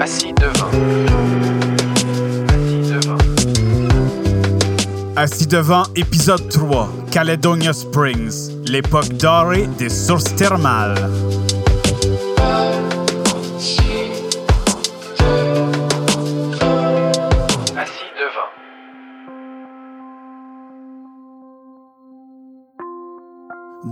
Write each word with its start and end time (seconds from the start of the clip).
Assis 0.00 0.32
devant. 0.32 0.70
Assis 2.48 2.92
devant. 2.92 3.18
Assis 5.16 5.46
devant, 5.46 5.82
épisode 5.96 6.48
3, 6.48 6.88
Caledonia 7.10 7.72
Springs, 7.72 8.50
l'époque 8.66 9.08
dorée 9.14 9.66
des 9.78 9.88
sources 9.88 10.34
thermales. 10.36 11.10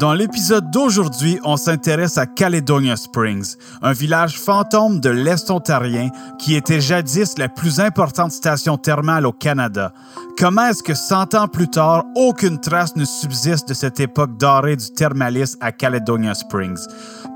Dans 0.01 0.14
l'épisode 0.14 0.71
d'aujourd'hui, 0.71 1.39
on 1.45 1.59
s'intéresse 1.59 2.16
à 2.16 2.25
Caledonia 2.25 2.97
Springs, 2.97 3.56
un 3.83 3.93
village 3.93 4.41
fantôme 4.41 4.98
de 4.98 5.11
l'Est 5.11 5.51
ontarien 5.51 6.09
qui 6.38 6.55
était 6.55 6.80
jadis 6.80 7.37
la 7.37 7.51
plus 7.51 7.80
importante 7.80 8.33
station 8.33 8.78
thermale 8.78 9.27
au 9.27 9.33
Canada. 9.33 9.92
Comment 10.39 10.69
est-ce 10.69 10.83
que 10.83 10.95
100 10.95 11.34
ans 11.34 11.48
plus 11.48 11.69
tard, 11.69 12.06
aucune 12.16 12.59
trace 12.59 12.97
ne 12.97 13.05
subsiste 13.05 13.69
de 13.69 13.75
cette 13.75 14.01
époque 14.01 14.39
dorée 14.39 14.77
du 14.77 14.91
thermalisme 14.91 15.59
à 15.61 15.70
Caledonia 15.70 16.33
Springs? 16.33 16.80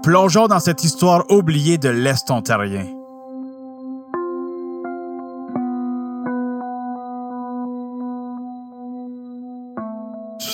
Plongeons 0.02 0.48
dans 0.48 0.60
cette 0.60 0.84
histoire 0.84 1.30
oubliée 1.30 1.76
de 1.76 1.90
l'Est 1.90 2.30
ontarien. 2.30 2.86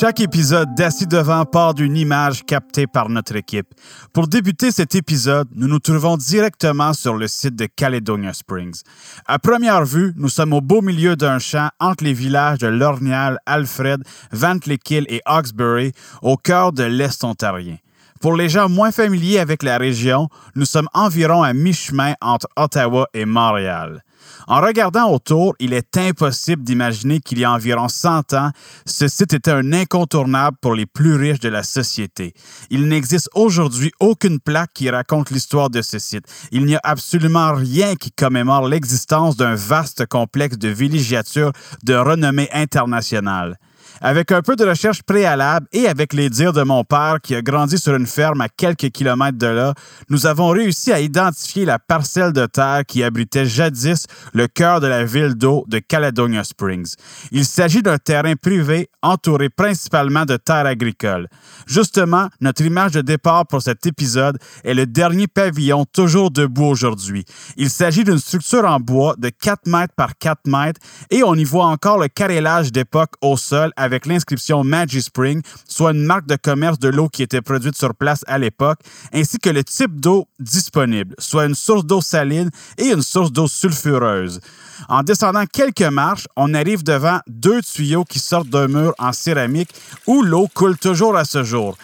Chaque 0.01 0.21
épisode 0.21 0.75
d'Assis 0.75 1.07
devant 1.07 1.45
part 1.45 1.75
d'une 1.75 1.95
image 1.95 2.47
captée 2.47 2.87
par 2.87 3.11
notre 3.11 3.37
équipe. 3.37 3.75
Pour 4.15 4.29
débuter 4.29 4.71
cet 4.71 4.95
épisode, 4.95 5.47
nous 5.55 5.69
nous 5.69 5.79
trouvons 5.79 6.17
directement 6.17 6.95
sur 6.95 7.13
le 7.13 7.29
site 7.29 7.55
de 7.55 7.67
Caledonia 7.67 8.33
Springs. 8.33 8.81
À 9.27 9.39
première 9.39 9.85
vue, 9.85 10.15
nous 10.17 10.31
sommes 10.31 10.55
au 10.55 10.63
beau 10.63 10.81
milieu 10.81 11.17
d'un 11.17 11.39
champ 11.39 11.69
entre 11.81 12.03
les 12.03 12.15
villages 12.15 12.61
de 12.61 12.69
Lornial, 12.69 13.41
Alfred, 13.45 14.03
Ventlikill 14.33 15.05
et 15.11 15.21
Hawkesbury, 15.27 15.93
au 16.23 16.39
cœur 16.39 16.73
de 16.73 16.85
l'Est 16.85 17.23
ontarien. 17.23 17.77
Pour 18.21 18.37
les 18.37 18.51
gens 18.51 18.69
moins 18.69 18.93
familiers 18.93 19.39
avec 19.39 19.63
la 19.63 19.79
région, 19.79 20.29
nous 20.55 20.67
sommes 20.67 20.91
environ 20.93 21.43
à 21.43 21.55
mi-chemin 21.55 22.13
entre 22.21 22.49
Ottawa 22.55 23.09
et 23.15 23.25
Montréal. 23.25 24.05
En 24.47 24.61
regardant 24.61 25.11
autour, 25.11 25.55
il 25.59 25.73
est 25.73 25.97
impossible 25.97 26.63
d'imaginer 26.63 27.21
qu'il 27.21 27.39
y 27.39 27.45
a 27.45 27.53
environ 27.53 27.89
100 27.89 28.35
ans, 28.35 28.51
ce 28.85 29.09
site 29.09 29.33
était 29.33 29.51
un 29.51 29.73
incontournable 29.73 30.59
pour 30.61 30.75
les 30.75 30.85
plus 30.85 31.15
riches 31.15 31.41
de 31.41 31.49
la 31.49 31.63
société. 31.63 32.35
Il 32.69 32.89
n'existe 32.89 33.31
aujourd'hui 33.35 33.91
aucune 34.01 34.39
plaque 34.39 34.75
qui 34.75 34.91
raconte 34.91 35.31
l'histoire 35.31 35.71
de 35.71 35.81
ce 35.81 35.99
site. 35.99 36.27
Il 36.53 36.67
n'y 36.67 36.77
a 36.77 36.81
absolument 36.85 37.55
rien 37.55 37.97
qui 37.97 38.11
commémore 38.13 38.69
l'existence 38.69 39.35
d'un 39.39 39.55
vaste 39.55 40.05
complexe 40.05 40.59
de 40.59 40.69
villégiature 40.69 41.53
de 41.85 41.95
renommée 41.95 42.51
internationale. 42.53 43.57
Avec 44.03 44.33
un 44.33 44.41
peu 44.41 44.57
de 44.57 44.65
recherche 44.65 45.03
préalable 45.03 45.67
et 45.73 45.87
avec 45.87 46.15
les 46.15 46.31
dires 46.31 46.55
de 46.55 46.63
mon 46.63 46.85
père 46.85 47.19
qui 47.23 47.35
a 47.35 47.43
grandi 47.43 47.77
sur 47.77 47.95
une 47.95 48.07
ferme 48.07 48.41
à 48.41 48.49
quelques 48.49 48.89
kilomètres 48.89 49.37
de 49.37 49.47
là, 49.47 49.75
nous 50.09 50.25
avons 50.25 50.49
réussi 50.49 50.91
à 50.91 51.01
identifier 51.01 51.67
la 51.67 51.79
parcelle 51.79 52.33
de 52.33 52.47
terre 52.47 52.85
qui 52.89 53.05
abritait 53.05 53.45
jadis 53.45 54.07
le 54.33 54.47
cœur 54.47 54.81
de 54.81 54.87
la 54.87 55.05
ville 55.05 55.35
d'eau 55.35 55.67
de 55.69 55.81
Caledonia 55.81 56.45
Springs. 56.45 56.95
Il 57.31 57.45
s'agit 57.45 57.83
d'un 57.83 57.99
terrain 57.99 58.37
privé 58.37 58.89
entouré 59.03 59.51
principalement 59.51 60.25
de 60.25 60.39
terres 60.39 60.65
agricoles. 60.65 61.29
Justement, 61.67 62.29
notre 62.41 62.63
image 62.63 62.93
de 62.93 63.03
départ 63.03 63.47
pour 63.47 63.61
cet 63.61 63.85
épisode 63.85 64.39
est 64.65 64.73
le 64.73 64.87
dernier 64.87 65.27
pavillon 65.27 65.85
toujours 65.85 66.31
debout 66.31 66.65
aujourd'hui. 66.65 67.27
Il 67.59 67.69
s'agit 67.69 68.05
d'une 68.05 68.19
structure 68.19 68.65
en 68.65 68.81
bois 68.81 69.15
de 69.19 69.29
4 69.29 69.67
mètres 69.67 69.95
par 69.95 70.17
4 70.17 70.47
mètres 70.47 70.81
et 71.11 71.23
on 71.23 71.35
y 71.35 71.45
voit 71.45 71.67
encore 71.67 71.99
le 71.99 72.09
carrelage 72.09 72.73
d'époque 72.73 73.13
au 73.21 73.37
sol 73.37 73.73
l'inscription 74.07 74.65
Magic 74.65 75.03
Spring, 75.03 75.43
soit 75.69 75.93
une 75.93 76.05
marque 76.05 76.27
de 76.27 76.37
commerce 76.37 76.79
de 76.79 76.89
l'eau 76.89 77.09
qui 77.09 77.23
était 77.23 77.41
produite 77.41 77.77
sur 77.77 77.95
place 77.95 78.25
à 78.27 78.39
l'époque, 78.39 78.79
ainsi 79.13 79.39
que 79.39 79.51
le 79.51 79.65
type 79.65 80.01
d'eau 80.01 80.29
disponible, 80.39 81.15
soit 81.19 81.47
une 81.47 81.55
source 81.55 81.85
d'eau 81.85 82.01
saline 82.01 82.51
et 82.79 82.89
une 82.89 83.03
source 83.03 83.33
d'eau 83.33 83.49
sulfureuse. 83.49 84.41
En 84.89 85.03
descendant 85.03 85.45
quelques 85.47 85.83
marches, 85.83 86.27
on 86.37 86.55
arrive 86.55 86.83
devant 86.83 87.21
deux 87.27 87.63
tuyaux 87.63 88.05
qui 88.05 88.19
sortent 88.19 88.49
d'un 88.49 88.69
mur 88.69 88.95
en 88.99 89.13
céramique 89.13 89.71
où 90.07 90.23
l'eau 90.23 90.49
coule 90.53 90.79
toujours 90.79 91.17
à 91.17 91.25
ce 91.25 91.45
jour. 91.45 91.77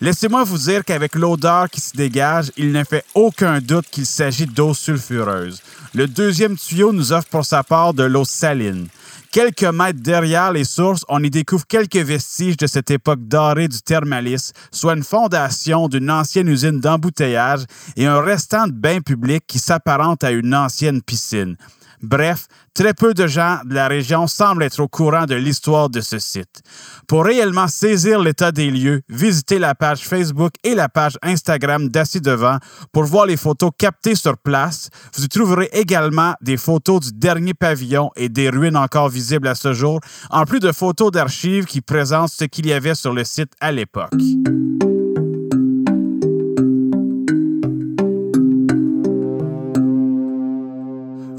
Laissez-moi 0.00 0.44
vous 0.44 0.58
dire 0.58 0.84
qu'avec 0.84 1.14
l'odeur 1.14 1.70
qui 1.70 1.80
se 1.80 1.96
dégage, 1.96 2.50
il 2.56 2.72
ne 2.72 2.84
fait 2.84 3.04
aucun 3.14 3.60
doute 3.60 3.86
qu'il 3.90 4.06
s'agit 4.06 4.46
d'eau 4.46 4.74
sulfureuse. 4.74 5.62
Le 5.94 6.06
deuxième 6.06 6.56
tuyau 6.56 6.92
nous 6.92 7.12
offre 7.12 7.28
pour 7.28 7.44
sa 7.44 7.62
part 7.62 7.94
de 7.94 8.02
l'eau 8.02 8.24
saline. 8.24 8.88
Quelques 9.34 9.64
mètres 9.64 9.98
derrière 10.00 10.52
les 10.52 10.62
sources, 10.62 11.04
on 11.08 11.20
y 11.20 11.28
découvre 11.28 11.66
quelques 11.66 11.96
vestiges 11.96 12.56
de 12.56 12.68
cette 12.68 12.92
époque 12.92 13.26
dorée 13.26 13.66
du 13.66 13.82
thermalisme, 13.82 14.52
soit 14.70 14.94
une 14.94 15.02
fondation 15.02 15.88
d'une 15.88 16.08
ancienne 16.08 16.46
usine 16.46 16.78
d'embouteillage 16.78 17.64
et 17.96 18.06
un 18.06 18.20
restant 18.20 18.68
de 18.68 18.72
bain 18.72 19.00
public 19.00 19.42
qui 19.44 19.58
s'apparente 19.58 20.22
à 20.22 20.30
une 20.30 20.54
ancienne 20.54 21.02
piscine. 21.02 21.56
Bref, 22.04 22.48
très 22.74 22.92
peu 22.92 23.14
de 23.14 23.26
gens 23.26 23.60
de 23.64 23.74
la 23.74 23.88
région 23.88 24.26
semblent 24.26 24.62
être 24.62 24.78
au 24.80 24.88
courant 24.88 25.24
de 25.24 25.34
l'histoire 25.34 25.88
de 25.88 26.02
ce 26.02 26.18
site. 26.18 26.62
Pour 27.08 27.24
réellement 27.24 27.66
saisir 27.66 28.20
l'état 28.20 28.52
des 28.52 28.70
lieux, 28.70 29.00
visitez 29.08 29.58
la 29.58 29.74
page 29.74 30.00
Facebook 30.00 30.52
et 30.64 30.74
la 30.74 30.90
page 30.90 31.18
Instagram 31.22 31.88
d'Assis 31.88 32.20
Devant 32.20 32.58
pour 32.92 33.04
voir 33.04 33.24
les 33.24 33.38
photos 33.38 33.70
captées 33.78 34.16
sur 34.16 34.36
place. 34.36 34.90
Vous 35.16 35.24
y 35.24 35.28
trouverez 35.28 35.70
également 35.72 36.34
des 36.42 36.58
photos 36.58 37.00
du 37.00 37.12
dernier 37.12 37.54
pavillon 37.54 38.10
et 38.16 38.28
des 38.28 38.50
ruines 38.50 38.76
encore 38.76 39.08
visibles 39.08 39.48
à 39.48 39.54
ce 39.54 39.72
jour, 39.72 40.00
en 40.28 40.44
plus 40.44 40.60
de 40.60 40.72
photos 40.72 41.10
d'archives 41.10 41.64
qui 41.64 41.80
présentent 41.80 42.30
ce 42.30 42.44
qu'il 42.44 42.66
y 42.66 42.72
avait 42.74 42.94
sur 42.94 43.14
le 43.14 43.24
site 43.24 43.52
à 43.60 43.72
l'époque. 43.72 44.12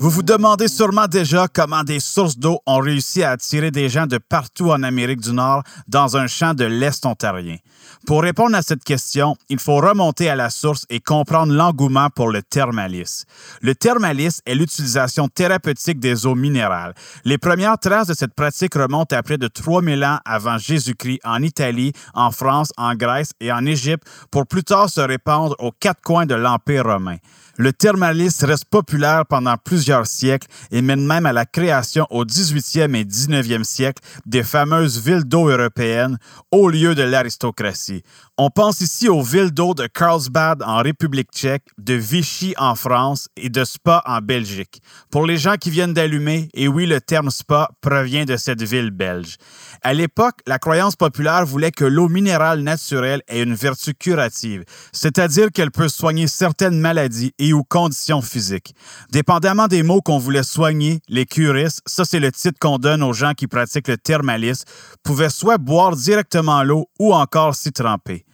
Vous 0.05 0.11
vous 0.11 0.21
demandez 0.21 0.67
sûrement 0.67 1.07
déjà 1.07 1.47
comment 1.47 1.83
des 1.83 1.99
sources 1.99 2.37
d'eau 2.37 2.59
ont 2.67 2.77
réussi 2.77 3.23
à 3.23 3.31
attirer 3.31 3.71
des 3.71 3.89
gens 3.89 4.05
de 4.05 4.19
partout 4.19 4.69
en 4.69 4.83
Amérique 4.83 5.19
du 5.19 5.31
Nord 5.31 5.63
dans 5.87 6.15
un 6.15 6.27
champ 6.27 6.53
de 6.53 6.63
l'Est 6.63 7.07
ontarien. 7.07 7.57
Pour 8.05 8.21
répondre 8.21 8.55
à 8.55 8.61
cette 8.61 8.83
question, 8.83 9.35
il 9.49 9.57
faut 9.57 9.77
remonter 9.77 10.29
à 10.29 10.35
la 10.35 10.51
source 10.51 10.85
et 10.91 10.99
comprendre 10.99 11.53
l'engouement 11.53 12.11
pour 12.11 12.29
le 12.29 12.43
thermalisme. 12.43 13.25
Le 13.61 13.73
thermalisme 13.73 14.41
est 14.45 14.53
l'utilisation 14.53 15.27
thérapeutique 15.27 15.99
des 15.99 16.27
eaux 16.27 16.35
minérales. 16.35 16.93
Les 17.23 17.39
premières 17.39 17.79
traces 17.79 18.07
de 18.07 18.13
cette 18.13 18.35
pratique 18.35 18.75
remontent 18.75 19.15
à 19.15 19.23
près 19.23 19.39
de 19.39 19.47
3000 19.47 20.05
ans 20.05 20.19
avant 20.23 20.59
Jésus-Christ 20.59 21.21
en 21.23 21.41
Italie, 21.41 21.93
en 22.13 22.29
France, 22.29 22.69
en 22.77 22.93
Grèce 22.93 23.31
et 23.39 23.51
en 23.51 23.65
Égypte 23.65 24.03
pour 24.29 24.45
plus 24.45 24.63
tard 24.63 24.87
se 24.87 25.01
répandre 25.01 25.55
aux 25.57 25.71
quatre 25.71 26.01
coins 26.01 26.27
de 26.27 26.35
l'Empire 26.35 26.83
romain. 26.83 27.17
Le 27.57 27.71
thermalisme 27.71 28.47
reste 28.47 28.65
populaire 28.65 29.25
pendant 29.25 29.55
plusieurs 29.55 30.07
siècles 30.07 30.47
et 30.71 30.81
mène 30.81 31.05
même 31.05 31.25
à 31.25 31.31
la 31.31 31.45
création 31.45 32.05
au 32.09 32.25
18e 32.25 32.95
et 32.95 33.05
19e 33.05 33.63
siècle 33.63 34.03
des 34.25 34.43
fameuses 34.43 34.99
villes 34.99 35.23
d'eau 35.23 35.47
européennes, 35.47 36.17
au 36.51 36.67
lieu 36.67 36.95
de 36.95 37.03
l'aristocratie. 37.03 38.03
On 38.37 38.49
pense 38.49 38.81
ici 38.81 39.07
aux 39.07 39.21
villes 39.21 39.51
d'eau 39.51 39.73
de 39.73 39.87
Carlsbad 39.87 40.61
en 40.63 40.79
République 40.79 41.29
tchèque, 41.31 41.63
de 41.77 41.93
Vichy 41.93 42.53
en 42.57 42.75
France 42.75 43.29
et 43.37 43.47
de 43.47 43.63
Spa 43.63 44.03
en 44.05 44.19
Belgique. 44.19 44.81
Pour 45.09 45.25
les 45.25 45.37
gens 45.37 45.55
qui 45.55 45.69
viennent 45.69 45.93
d'allumer, 45.93 46.49
et 46.53 46.67
oui, 46.67 46.85
le 46.85 46.99
terme 46.99 47.29
Spa 47.29 47.69
provient 47.79 48.25
de 48.25 48.35
cette 48.35 48.61
ville 48.61 48.91
belge. 48.91 49.37
À 49.81 49.93
l'époque, 49.93 50.39
la 50.47 50.59
croyance 50.59 50.97
populaire 50.97 51.45
voulait 51.45 51.71
que 51.71 51.85
l'eau 51.85 52.09
minérale 52.09 52.59
naturelle 52.59 53.21
ait 53.29 53.41
une 53.41 53.55
vertu 53.55 53.93
curative, 53.93 54.65
c'est-à-dire 54.91 55.49
qu'elle 55.53 55.71
peut 55.71 55.87
soigner 55.87 56.27
certaines 56.27 56.77
maladies 56.77 57.31
ou 57.53 57.63
conditions 57.63 58.21
physiques. 58.21 58.75
Dépendamment 59.11 59.67
des 59.67 59.83
mots 59.83 60.01
qu'on 60.01 60.17
voulait 60.17 60.43
soigner, 60.43 61.01
les 61.07 61.25
curistes, 61.25 61.81
ça 61.85 62.05
c'est 62.05 62.19
le 62.19 62.31
titre 62.31 62.59
qu'on 62.59 62.77
donne 62.77 63.03
aux 63.03 63.13
gens 63.13 63.33
qui 63.33 63.47
pratiquent 63.47 63.87
le 63.87 63.97
thermalisme, 63.97 64.65
pouvaient 65.03 65.29
soit 65.29 65.57
boire 65.57 65.95
directement 65.95 66.63
l'eau 66.63 66.89
ou 66.99 67.13
encore 67.13 67.55
s'y 67.55 67.71
tremper. 67.71 68.25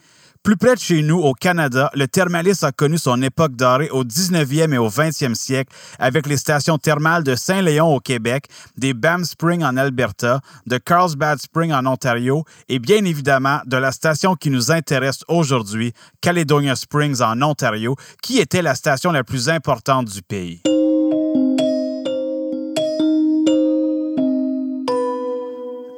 Plus 0.43 0.57
près 0.57 0.73
de 0.73 0.79
chez 0.79 1.03
nous, 1.03 1.19
au 1.19 1.33
Canada, 1.33 1.91
le 1.93 2.07
thermalisme 2.07 2.65
a 2.65 2.71
connu 2.71 2.97
son 2.97 3.21
époque 3.21 3.55
dorée 3.55 3.91
au 3.91 4.03
19e 4.03 4.73
et 4.73 4.77
au 4.79 4.89
20e 4.89 5.35
siècle 5.35 5.71
avec 5.99 6.25
les 6.25 6.37
stations 6.37 6.79
thermales 6.79 7.23
de 7.23 7.35
Saint-Léon 7.35 7.93
au 7.93 7.99
Québec, 7.99 8.45
des 8.75 8.95
Banff 8.95 9.25
Springs 9.25 9.63
en 9.63 9.77
Alberta, 9.77 10.41
de 10.65 10.79
Carlsbad 10.79 11.39
Springs 11.39 11.73
en 11.73 11.85
Ontario 11.85 12.43
et 12.69 12.79
bien 12.79 13.05
évidemment 13.05 13.59
de 13.67 13.77
la 13.77 13.91
station 13.91 14.33
qui 14.33 14.49
nous 14.49 14.71
intéresse 14.71 15.19
aujourd'hui, 15.27 15.93
Caledonia 16.21 16.75
Springs 16.75 17.21
en 17.21 17.39
Ontario, 17.43 17.95
qui 18.23 18.39
était 18.39 18.63
la 18.63 18.73
station 18.73 19.11
la 19.11 19.23
plus 19.23 19.47
importante 19.47 20.07
du 20.07 20.23
pays. 20.23 20.63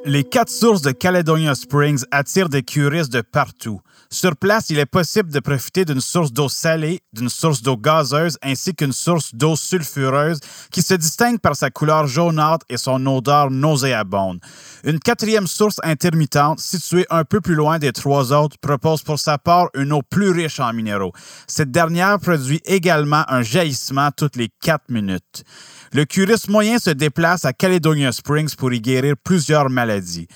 Les 0.06 0.22
quatre 0.22 0.50
sources 0.50 0.82
de 0.82 0.90
Caledonia 0.90 1.54
Springs 1.54 2.04
attirent 2.10 2.50
des 2.50 2.62
curistes 2.62 3.10
de 3.10 3.22
partout. 3.22 3.80
Sur 4.10 4.36
place, 4.36 4.68
il 4.68 4.78
est 4.78 4.84
possible 4.84 5.32
de 5.32 5.40
profiter 5.40 5.86
d'une 5.86 6.02
source 6.02 6.30
d'eau 6.30 6.50
salée, 6.50 7.00
d'une 7.14 7.30
source 7.30 7.62
d'eau 7.62 7.78
gazeuse 7.78 8.36
ainsi 8.42 8.74
qu'une 8.74 8.92
source 8.92 9.34
d'eau 9.34 9.56
sulfureuse 9.56 10.40
qui 10.70 10.82
se 10.82 10.92
distingue 10.92 11.40
par 11.40 11.56
sa 11.56 11.70
couleur 11.70 12.06
jaunâtre 12.06 12.66
et 12.68 12.76
son 12.76 13.04
odeur 13.06 13.50
nauséabonde. 13.50 14.40
Une 14.84 14.98
quatrième 14.98 15.46
source 15.46 15.80
intermittente, 15.82 16.60
située 16.60 17.06
un 17.08 17.24
peu 17.24 17.40
plus 17.40 17.54
loin 17.54 17.78
des 17.78 17.92
trois 17.92 18.30
autres, 18.30 18.58
propose 18.58 19.02
pour 19.02 19.18
sa 19.18 19.38
part 19.38 19.70
une 19.74 19.92
eau 19.92 20.02
plus 20.02 20.28
riche 20.28 20.60
en 20.60 20.74
minéraux. 20.74 21.12
Cette 21.46 21.70
dernière 21.70 22.20
produit 22.20 22.60
également 22.66 23.24
un 23.28 23.40
jaillissement 23.40 24.10
toutes 24.14 24.36
les 24.36 24.50
quatre 24.60 24.90
minutes. 24.90 25.44
Le 25.94 26.04
curiste 26.04 26.48
moyen 26.48 26.80
se 26.80 26.90
déplace 26.90 27.44
à 27.44 27.52
Caledonia 27.52 28.10
Springs 28.10 28.56
pour 28.56 28.72
y 28.72 28.80
guérir 28.80 29.14
plusieurs 29.16 29.70
maladies. 29.70 30.26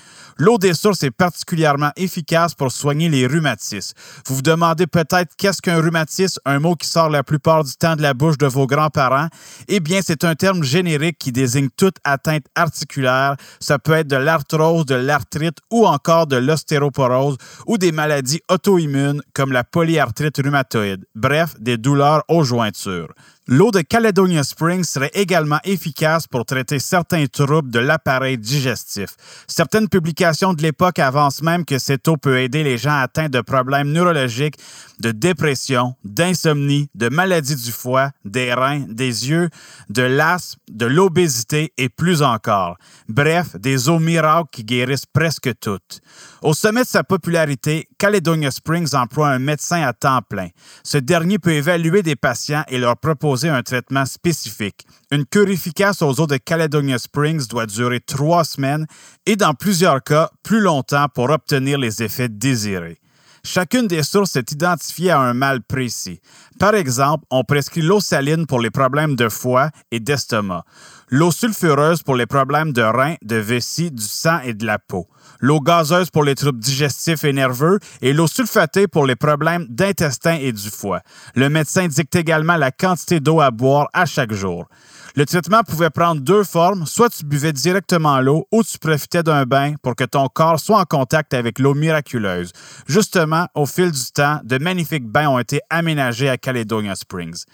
L'eau 0.40 0.56
des 0.56 0.73
sources 0.73 1.02
est 1.02 1.11
particulièrement 1.11 1.90
efficace 1.96 2.55
pour 2.55 2.70
soigner 2.70 3.08
les 3.08 3.26
rhumatismes. 3.26 3.94
Vous 4.25 4.37
vous 4.37 4.43
demandez 4.43 4.87
peut-être 4.87 5.35
qu'est-ce 5.37 5.61
qu'un 5.61 5.81
rhumatisme, 5.81 6.40
un 6.44 6.61
mot 6.61 6.76
qui 6.76 6.87
sort 6.87 7.11
la 7.11 7.25
plupart 7.25 7.64
du 7.64 7.73
temps 7.73 7.96
de 7.96 8.02
la 8.02 8.14
bouche 8.14 8.38
de 8.38 8.46
vos 8.46 8.69
grands-parents? 8.69 9.26
Eh 9.67 9.81
bien, 9.81 9.99
c'est 10.00 10.23
un 10.23 10.37
terme 10.37 10.62
générique 10.62 11.19
qui 11.19 11.32
désigne 11.32 11.70
toute 11.76 11.96
atteinte 12.05 12.44
articulaire. 12.55 13.35
Ça 13.58 13.81
peut 13.81 13.94
être 13.94 14.06
de 14.06 14.14
l'arthrose, 14.14 14.87
de 14.87 14.94
l'arthrite 14.94 15.58
ou 15.73 15.85
encore 15.87 16.29
de 16.29 16.37
l'ostéoporose 16.37 17.37
ou 17.67 17.76
des 17.76 17.91
maladies 17.91 18.41
auto-immunes 18.49 19.23
comme 19.34 19.50
la 19.50 19.64
polyarthrite 19.64 20.37
rhumatoïde. 20.37 21.05
Bref, 21.17 21.56
des 21.58 21.79
douleurs 21.79 22.23
aux 22.29 22.44
jointures. 22.44 23.12
L'eau 23.50 23.70
de 23.70 23.81
Caledonia 23.81 24.44
Springs 24.44 24.84
serait 24.84 25.11
également 25.14 25.58
efficace 25.64 26.26
pour 26.26 26.44
traiter 26.44 26.79
certains 26.79 27.25
troubles 27.26 27.70
de 27.70 27.79
l'appareil 27.79 28.37
digestif. 28.37 29.17
Certaines 29.46 29.88
publications 29.88 30.27
de 30.30 30.62
l'époque 30.62 30.98
avancent 30.98 31.42
même 31.42 31.64
que 31.64 31.78
cette 31.78 32.06
eau 32.06 32.19
peut 32.19 32.40
aider 32.40 32.62
les 32.62 32.76
gens 32.76 32.98
atteints 32.98 33.30
de 33.30 33.40
problèmes 33.40 33.90
neurologiques, 33.90 34.56
de 35.00 35.10
dépression, 35.10 35.94
d'insomnie, 36.04 36.90
de 36.94 37.08
maladies 37.08 37.56
du 37.56 37.72
foie, 37.72 38.10
des 38.26 38.52
reins, 38.52 38.80
des 38.80 39.30
yeux, 39.30 39.48
de 39.88 40.02
l'asthme, 40.02 40.60
de 40.70 40.84
l'obésité 40.84 41.72
et 41.78 41.88
plus 41.88 42.22
encore. 42.22 42.76
Bref, 43.08 43.56
des 43.56 43.88
eaux 43.88 43.98
miracles 43.98 44.48
qui 44.52 44.64
guérissent 44.64 45.06
presque 45.06 45.50
toutes. 45.60 46.00
Au 46.42 46.52
sommet 46.52 46.82
de 46.82 46.88
sa 46.88 47.04
popularité, 47.04 47.88
Caledonia 47.98 48.52
Springs 48.52 48.94
emploie 48.94 49.30
un 49.30 49.40
médecin 49.40 49.82
à 49.82 49.92
temps 49.92 50.22
plein. 50.22 50.48
Ce 50.84 50.98
dernier 50.98 51.40
peut 51.40 51.52
évaluer 51.52 52.02
des 52.02 52.14
patients 52.14 52.62
et 52.68 52.78
leur 52.78 52.96
proposer 52.96 53.48
un 53.48 53.62
traitement 53.62 54.06
spécifique. 54.06 54.86
Une 55.10 55.26
cure 55.26 55.48
efficace 55.48 56.00
aux 56.00 56.20
eaux 56.20 56.28
de 56.28 56.36
Caledonia 56.36 56.98
Springs 56.98 57.48
doit 57.48 57.66
durer 57.66 57.98
trois 58.00 58.44
semaines 58.44 58.86
et 59.26 59.34
dans 59.34 59.52
plusieurs 59.52 60.02
cas 60.04 60.30
plus 60.44 60.60
longtemps 60.60 61.08
pour 61.12 61.30
obtenir 61.30 61.76
les 61.76 62.02
effets 62.02 62.28
désirés. 62.28 62.98
Chacune 63.44 63.86
des 63.86 64.02
sources 64.02 64.36
est 64.36 64.52
identifiée 64.52 65.10
à 65.10 65.20
un 65.20 65.34
mal 65.34 65.62
précis. 65.62 66.20
Par 66.58 66.74
exemple, 66.74 67.24
on 67.30 67.44
prescrit 67.44 67.82
l'eau 67.82 68.00
saline 68.00 68.46
pour 68.46 68.60
les 68.60 68.70
problèmes 68.70 69.16
de 69.16 69.28
foie 69.28 69.70
et 69.90 70.00
d'estomac, 70.00 70.64
l'eau 71.10 71.31
sulfureuse 71.31 72.02
pour 72.02 72.16
les 72.16 72.26
problèmes 72.26 72.72
de 72.72 72.82
reins, 72.82 73.14
de 73.22 73.37
vessie, 73.37 73.90
du 73.90 74.02
sang 74.02 74.40
et 74.44 74.55
de 74.55 74.66
la 74.66 74.78
peau, 74.78 75.06
l'eau 75.40 75.60
gazeuse 75.60 76.10
pour 76.10 76.25
les 76.25 76.34
troubles 76.34 76.58
digestifs 76.58 77.25
et 77.25 77.32
nerveux 77.32 77.78
et 78.02 78.12
l'eau 78.12 78.26
sulfatée 78.26 78.88
pour 78.88 79.06
les 79.06 79.16
problèmes 79.16 79.66
d'intestin 79.69 80.38
et 80.40 80.52
du 80.52 80.70
foie. 80.70 81.00
Le 81.34 81.49
médecin 81.49 81.88
dicte 81.88 82.16
également 82.16 82.56
la 82.56 82.70
quantité 82.70 83.20
d'eau 83.20 83.40
à 83.40 83.50
boire 83.50 83.88
à 83.93 84.06
chaque 84.06 84.32
jour. 84.32 84.66
Le 85.16 85.26
traitement 85.26 85.62
pouvait 85.62 85.90
prendre 85.90 86.20
deux 86.20 86.44
formes, 86.44 86.87
soit 86.87 87.08
tu 87.08 87.25
buvais 87.25 87.52
directement 87.52 88.20
l'eau 88.20 88.46
ou 88.52 88.62
tu 88.62 88.78
profitais 88.78 89.22
d'un 89.22 89.44
bain 89.46 89.75
pour 89.82 89.96
que 89.96 90.05
ton 90.05 90.28
corps 90.28 90.60
soit 90.60 90.78
en 90.78 90.84
contact 90.84 91.34
avec 91.34 91.58
l'eau 91.58 91.75
miraculeuse. 91.75 92.52
Justement, 92.87 93.49
au 93.55 93.66
fil 93.66 93.90
du 93.90 94.12
temps, 94.14 94.40
de 94.44 94.58
magnifiques 94.58 95.08
bains 95.08 95.28
ont 95.28 95.40
été 95.40 95.60
aménagés 95.70 96.28
à 96.28 96.37
Caledonia 96.37 96.94
Springs. 96.94 97.44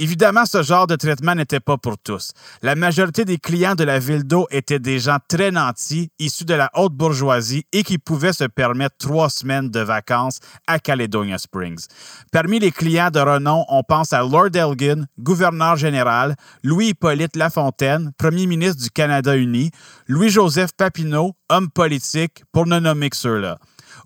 Évidemment, 0.00 0.46
ce 0.46 0.62
genre 0.62 0.86
de 0.86 0.94
traitement 0.94 1.34
n'était 1.34 1.58
pas 1.58 1.76
pour 1.76 1.98
tous. 1.98 2.30
La 2.62 2.76
majorité 2.76 3.24
des 3.24 3.38
clients 3.38 3.74
de 3.74 3.82
la 3.82 3.98
ville 3.98 4.22
d'eau 4.22 4.46
étaient 4.52 4.78
des 4.78 5.00
gens 5.00 5.18
très 5.28 5.50
nantis, 5.50 6.10
issus 6.20 6.44
de 6.44 6.54
la 6.54 6.70
haute 6.74 6.92
bourgeoisie 6.92 7.64
et 7.72 7.82
qui 7.82 7.98
pouvaient 7.98 8.32
se 8.32 8.44
permettre 8.44 8.96
trois 8.98 9.28
semaines 9.28 9.70
de 9.70 9.80
vacances 9.80 10.38
à 10.68 10.78
Caledonia 10.78 11.36
Springs. 11.36 11.86
Parmi 12.30 12.60
les 12.60 12.70
clients 12.70 13.10
de 13.10 13.18
renom, 13.18 13.64
on 13.68 13.82
pense 13.82 14.12
à 14.12 14.20
Lord 14.20 14.54
Elgin, 14.54 15.06
gouverneur 15.18 15.74
général, 15.74 16.36
Louis-Hippolyte 16.62 17.34
Lafontaine, 17.34 18.12
premier 18.18 18.46
ministre 18.46 18.80
du 18.80 18.90
Canada 18.90 19.36
uni, 19.36 19.72
Louis-Joseph 20.06 20.70
Papineau, 20.76 21.32
homme 21.48 21.70
politique, 21.70 22.44
pour 22.52 22.66
ne 22.66 22.78
nommer 22.78 23.10
que 23.10 23.16
ceux-là. 23.16 23.58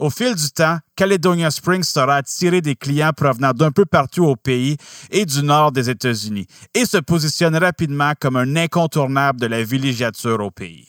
Au 0.03 0.11
fil 0.11 0.35
du 0.35 0.51
temps, 0.51 0.79
Caledonia 0.97 1.49
Springs 1.53 1.85
sera 1.85 2.17
attiré 2.17 2.61
des 2.61 2.75
clients 2.75 3.13
provenant 3.17 3.53
d'un 3.53 3.71
peu 3.71 3.85
partout 3.85 4.25
au 4.25 4.35
pays 4.35 4.77
et 5.13 5.25
du 5.25 5.45
nord 5.45 5.71
des 5.71 5.91
États-Unis 5.91 6.49
et 6.75 6.87
se 6.87 6.97
positionne 6.97 7.55
rapidement 7.55 8.13
comme 8.19 8.35
un 8.35 8.57
incontournable 8.57 9.39
de 9.39 9.47
la 9.47 9.63
villégiature 9.63 10.41
au 10.41 10.51
pays. 10.51 10.89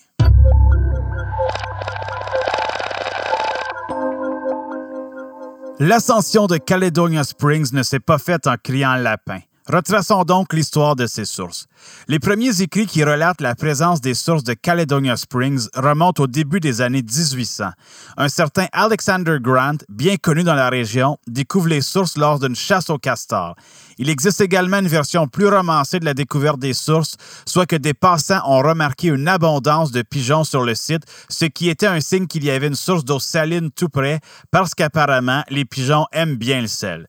L'ascension 5.77 6.47
de 6.47 6.57
Caledonia 6.57 7.23
Springs 7.23 7.71
ne 7.71 7.83
s'est 7.83 7.99
pas 7.99 8.17
faite 8.17 8.47
en 8.47 8.55
criant 8.57 8.95
lapin. 8.95 9.41
Retraçons 9.71 10.23
donc 10.23 10.51
l'histoire 10.51 10.97
de 10.97 11.07
ces 11.07 11.23
sources. 11.23 11.67
Les 12.09 12.19
premiers 12.19 12.61
écrits 12.61 12.85
qui 12.85 13.01
relatent 13.01 13.39
la 13.39 13.55
présence 13.55 14.01
des 14.01 14.13
sources 14.13 14.43
de 14.43 14.53
Caledonia 14.53 15.15
Springs 15.15 15.69
remontent 15.73 16.23
au 16.23 16.27
début 16.27 16.59
des 16.59 16.81
années 16.81 17.01
1800. 17.01 17.69
Un 18.17 18.27
certain 18.27 18.67
Alexander 18.73 19.37
Grant, 19.39 19.77
bien 19.87 20.17
connu 20.17 20.43
dans 20.43 20.53
la 20.53 20.69
région, 20.69 21.17
découvre 21.27 21.69
les 21.69 21.79
sources 21.79 22.17
lors 22.17 22.39
d'une 22.39 22.57
chasse 22.57 22.89
au 22.89 22.97
castor. 22.97 23.55
Il 23.97 24.09
existe 24.09 24.41
également 24.41 24.79
une 24.79 24.89
version 24.89 25.29
plus 25.29 25.47
romancée 25.47 25.99
de 25.99 26.05
la 26.05 26.13
découverte 26.13 26.59
des 26.59 26.73
sources, 26.73 27.15
soit 27.45 27.65
que 27.65 27.77
des 27.77 27.93
passants 27.93 28.41
ont 28.45 28.61
remarqué 28.61 29.07
une 29.07 29.29
abondance 29.29 29.91
de 29.91 30.01
pigeons 30.01 30.43
sur 30.43 30.63
le 30.63 30.75
site, 30.75 31.03
ce 31.29 31.45
qui 31.45 31.69
était 31.69 31.87
un 31.87 32.01
signe 32.01 32.27
qu'il 32.27 32.43
y 32.43 32.49
avait 32.49 32.67
une 32.67 32.75
source 32.75 33.05
d'eau 33.05 33.19
saline 33.19 33.71
tout 33.71 33.87
près, 33.89 34.19
parce 34.51 34.75
qu'apparemment 34.75 35.43
les 35.49 35.63
pigeons 35.63 36.05
aiment 36.11 36.35
bien 36.35 36.59
le 36.59 36.67
sel. 36.67 37.07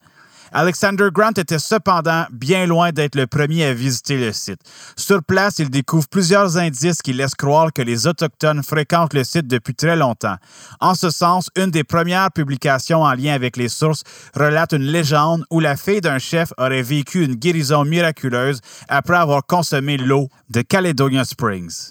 Alexander 0.57 1.09
Grant 1.13 1.33
était 1.37 1.59
cependant 1.59 2.27
bien 2.31 2.67
loin 2.67 2.93
d'être 2.93 3.17
le 3.17 3.27
premier 3.27 3.65
à 3.65 3.75
visiter 3.75 4.17
le 4.17 4.33
site. 4.33 4.61
Sur 4.97 5.25
place, 5.25 5.59
il 5.59 5.69
découvre 5.69 6.07
plusieurs 6.09 6.57
indices 6.57 7.03
qui 7.03 7.13
laissent 7.13 7.35
croire 7.35 7.73
que 7.73 7.83
les 7.83 8.07
Autochtones 8.07 8.63
fréquentent 8.63 9.15
le 9.15 9.25
site 9.25 9.49
depuis 9.49 9.75
très 9.75 9.97
longtemps. 9.97 10.37
En 10.81 10.95
ce 10.95 11.11
sens, 11.11 11.51
une 11.57 11.73
des 11.73 11.83
premières 11.83 12.31
publications 12.31 13.03
en 13.03 13.15
lien 13.15 13.35
avec 13.35 13.57
les 13.57 13.69
sources 13.69 14.05
relate 14.37 14.73
une 14.73 14.85
légende 14.85 15.45
où 15.51 15.59
la 15.59 15.77
fille 15.77 16.01
d'un 16.01 16.19
chef 16.19 16.53
aurait 16.57 16.83
vécu 16.83 17.25
une 17.25 17.35
guérison 17.35 17.85
miraculeuse 17.85 18.61
après 18.89 19.17
avoir 19.17 19.45
consommé 19.45 19.97
l'eau 19.97 20.29
de 20.51 20.63
Caledonia 20.63 21.25
Springs. 21.25 21.89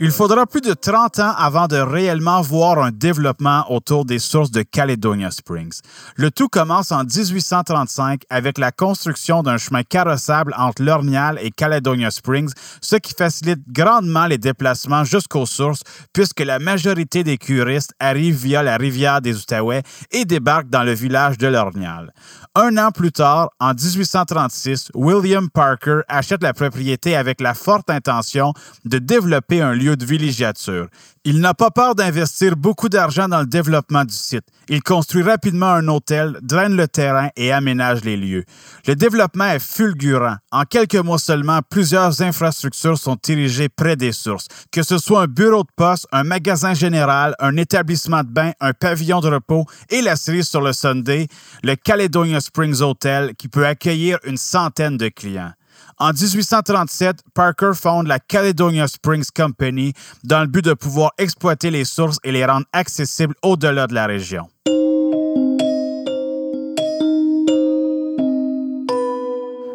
Il 0.00 0.12
faudra 0.12 0.46
plus 0.46 0.60
de 0.60 0.74
30 0.74 1.18
ans 1.18 1.32
avant 1.36 1.66
de 1.66 1.76
réellement 1.76 2.40
voir 2.40 2.78
un 2.78 2.92
développement 2.92 3.64
autour 3.68 4.04
des 4.04 4.20
sources 4.20 4.52
de 4.52 4.62
Caledonia 4.62 5.32
Springs. 5.32 5.80
Le 6.14 6.30
tout 6.30 6.48
commence 6.48 6.92
en 6.92 7.02
1835 7.02 8.22
avec 8.30 8.58
la 8.58 8.70
construction 8.70 9.42
d'un 9.42 9.56
chemin 9.56 9.82
carrossable 9.82 10.54
entre 10.56 10.84
l'Ornial 10.84 11.40
et 11.42 11.50
Caledonia 11.50 12.12
Springs, 12.12 12.52
ce 12.80 12.94
qui 12.94 13.12
facilite 13.12 13.58
grandement 13.72 14.26
les 14.26 14.38
déplacements 14.38 15.02
jusqu'aux 15.02 15.46
sources 15.46 15.82
puisque 16.12 16.40
la 16.40 16.60
majorité 16.60 17.24
des 17.24 17.36
curistes 17.36 17.92
arrivent 17.98 18.40
via 18.40 18.62
la 18.62 18.76
rivière 18.76 19.20
des 19.20 19.36
Outaouais 19.36 19.82
et 20.12 20.24
débarquent 20.24 20.70
dans 20.70 20.84
le 20.84 20.92
village 20.92 21.38
de 21.38 21.48
l'Ornial. 21.48 22.12
Un 22.54 22.76
an 22.76 22.92
plus 22.92 23.10
tard, 23.10 23.50
en 23.58 23.74
1836, 23.74 24.92
William 24.94 25.50
Parker 25.50 26.02
achète 26.06 26.44
la 26.44 26.52
propriété 26.52 27.16
avec 27.16 27.40
la 27.40 27.54
forte 27.54 27.90
intention 27.90 28.52
de 28.84 28.98
développer 28.98 29.60
un 29.60 29.74
lieu 29.74 29.87
de 29.96 30.04
villégiature. 30.04 30.88
Il 31.24 31.40
n'a 31.40 31.52
pas 31.54 31.70
peur 31.70 31.94
d'investir 31.94 32.56
beaucoup 32.56 32.88
d'argent 32.88 33.28
dans 33.28 33.40
le 33.40 33.46
développement 33.46 34.04
du 34.04 34.14
site. 34.14 34.44
Il 34.68 34.82
construit 34.82 35.22
rapidement 35.22 35.70
un 35.70 35.86
hôtel, 35.88 36.38
draine 36.42 36.76
le 36.76 36.88
terrain 36.88 37.28
et 37.36 37.52
aménage 37.52 38.04
les 38.04 38.16
lieux. 38.16 38.44
Le 38.86 38.96
développement 38.96 39.46
est 39.46 39.58
fulgurant. 39.58 40.36
En 40.52 40.64
quelques 40.64 40.96
mois 40.96 41.18
seulement, 41.18 41.60
plusieurs 41.68 42.22
infrastructures 42.22 42.98
sont 42.98 43.18
érigées 43.28 43.68
près 43.68 43.96
des 43.96 44.12
sources, 44.12 44.46
que 44.70 44.82
ce 44.82 44.98
soit 44.98 45.22
un 45.22 45.26
bureau 45.26 45.62
de 45.62 45.68
poste, 45.76 46.06
un 46.12 46.24
magasin 46.24 46.74
général, 46.74 47.34
un 47.38 47.56
établissement 47.56 48.22
de 48.22 48.28
bain, 48.28 48.52
un 48.60 48.72
pavillon 48.72 49.20
de 49.20 49.28
repos 49.28 49.66
et 49.90 50.02
la 50.02 50.16
cerise 50.16 50.48
sur 50.48 50.60
le 50.60 50.72
Sunday, 50.72 51.28
le 51.62 51.74
Caledonia 51.74 52.40
Springs 52.40 52.80
Hotel 52.80 53.34
qui 53.36 53.48
peut 53.48 53.66
accueillir 53.66 54.18
une 54.24 54.36
centaine 54.36 54.96
de 54.96 55.08
clients. 55.08 55.52
En 56.00 56.12
1837, 56.12 57.22
Parker 57.34 57.72
fonde 57.74 58.06
la 58.06 58.20
Caledonia 58.20 58.86
Springs 58.86 59.30
Company 59.34 59.94
dans 60.22 60.42
le 60.42 60.46
but 60.46 60.64
de 60.64 60.72
pouvoir 60.72 61.10
exploiter 61.18 61.72
les 61.72 61.84
sources 61.84 62.18
et 62.22 62.30
les 62.30 62.46
rendre 62.46 62.66
accessibles 62.72 63.34
au-delà 63.42 63.88
de 63.88 63.94
la 63.94 64.06
région. 64.06 64.48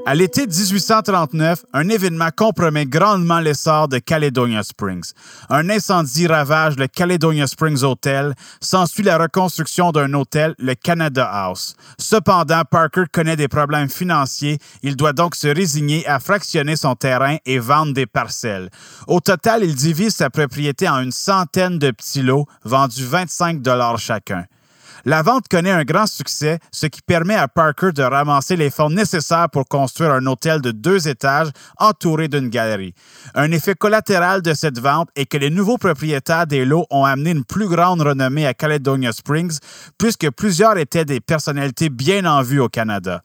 À 0.05 0.15
l'été 0.15 0.45
1839, 0.45 1.63
un 1.72 1.88
événement 1.88 2.27
compromet 2.36 2.86
grandement 2.86 3.39
l'essor 3.39 3.88
de 3.88 4.00
Caledonia 4.00 4.62
Springs. 4.62 5.13
Un 5.50 5.69
incendie 5.69 6.27
ravage 6.27 6.75
le 6.75 6.88
Caledonia 6.88 7.48
Springs 7.48 7.83
Hotel. 7.83 8.33
S'ensuit 8.60 9.03
la 9.03 9.17
reconstruction 9.17 9.93
d'un 9.93 10.13
hôtel, 10.13 10.55
le 10.60 10.75
Canada 10.75 11.25
House. 11.25 11.77
Cependant, 11.98 12.63
Parker 12.69 13.05
connaît 13.13 13.38
des 13.38 13.48
problèmes 13.48 13.88
financiers. 13.88 14.57
Il 14.81 14.98
doit 14.98 15.13
donc 15.13 15.36
se 15.36 15.48
résigner 15.48 16.05
à 16.05 16.19
fractionner 16.19 16.75
son 16.75 16.95
terrain 16.95 17.38
et 17.45 17.60
vendre 17.60 17.93
des 17.93 18.05
parcelles. 18.05 18.69
Au 19.07 19.22
total, 19.22 19.63
il 19.63 19.74
divise 19.74 20.15
sa 20.15 20.29
propriété 20.29 20.89
en 20.89 21.00
une 21.00 21.13
centaine 21.13 21.79
de 21.79 21.91
petits 21.91 22.24
lots 22.24 22.45
vendus 22.65 23.05
25 23.05 23.62
dollars 23.62 24.00
chacun. 24.00 24.43
La 25.05 25.22
vente 25.22 25.50
connaît 25.50 25.72
un 25.72 25.83
grand 25.83 26.07
succès, 26.07 26.60
ce 26.72 26.86
qui 26.88 27.01
permet 27.01 27.36
à 27.36 27.50
Parker 27.50 27.91
de 27.91 28.03
ramasser 28.03 28.55
les 28.55 28.69
fonds 28.69 28.89
nécessaires 28.89 29.50
pour 29.51 29.67
construire 29.67 30.12
un 30.12 30.25
hôtel 30.27 30.62
de 30.62 30.72
deux 30.72 31.10
étages 31.10 31.50
entouré 31.77 32.29
d'une 32.29 32.48
galerie. 32.48 32.93
Un 33.36 33.51
effet 33.51 33.75
collatéral 33.75 34.41
de 34.41 34.53
cette 34.53 34.79
vente 34.79 35.10
est 35.17 35.25
que 35.25 35.38
les 35.38 35.50
nouveaux 35.50 35.77
propriétaires 35.77 36.48
des 36.48 36.63
lots 36.63 36.86
ont 36.89 37.03
amené 37.03 37.31
une 37.31 37.43
plus 37.43 37.67
grande 37.67 38.01
renommée 38.01 38.48
à 38.48 38.53
Caledonia 38.53 39.12
Springs, 39.12 39.60
puisque 39.98 40.31
plusieurs 40.31 40.77
étaient 40.77 41.05
des 41.05 41.19
personnalités 41.19 41.89
bien 41.89 42.24
en 42.25 42.41
vue 42.41 42.62
au 42.62 42.69
Canada. 42.69 43.22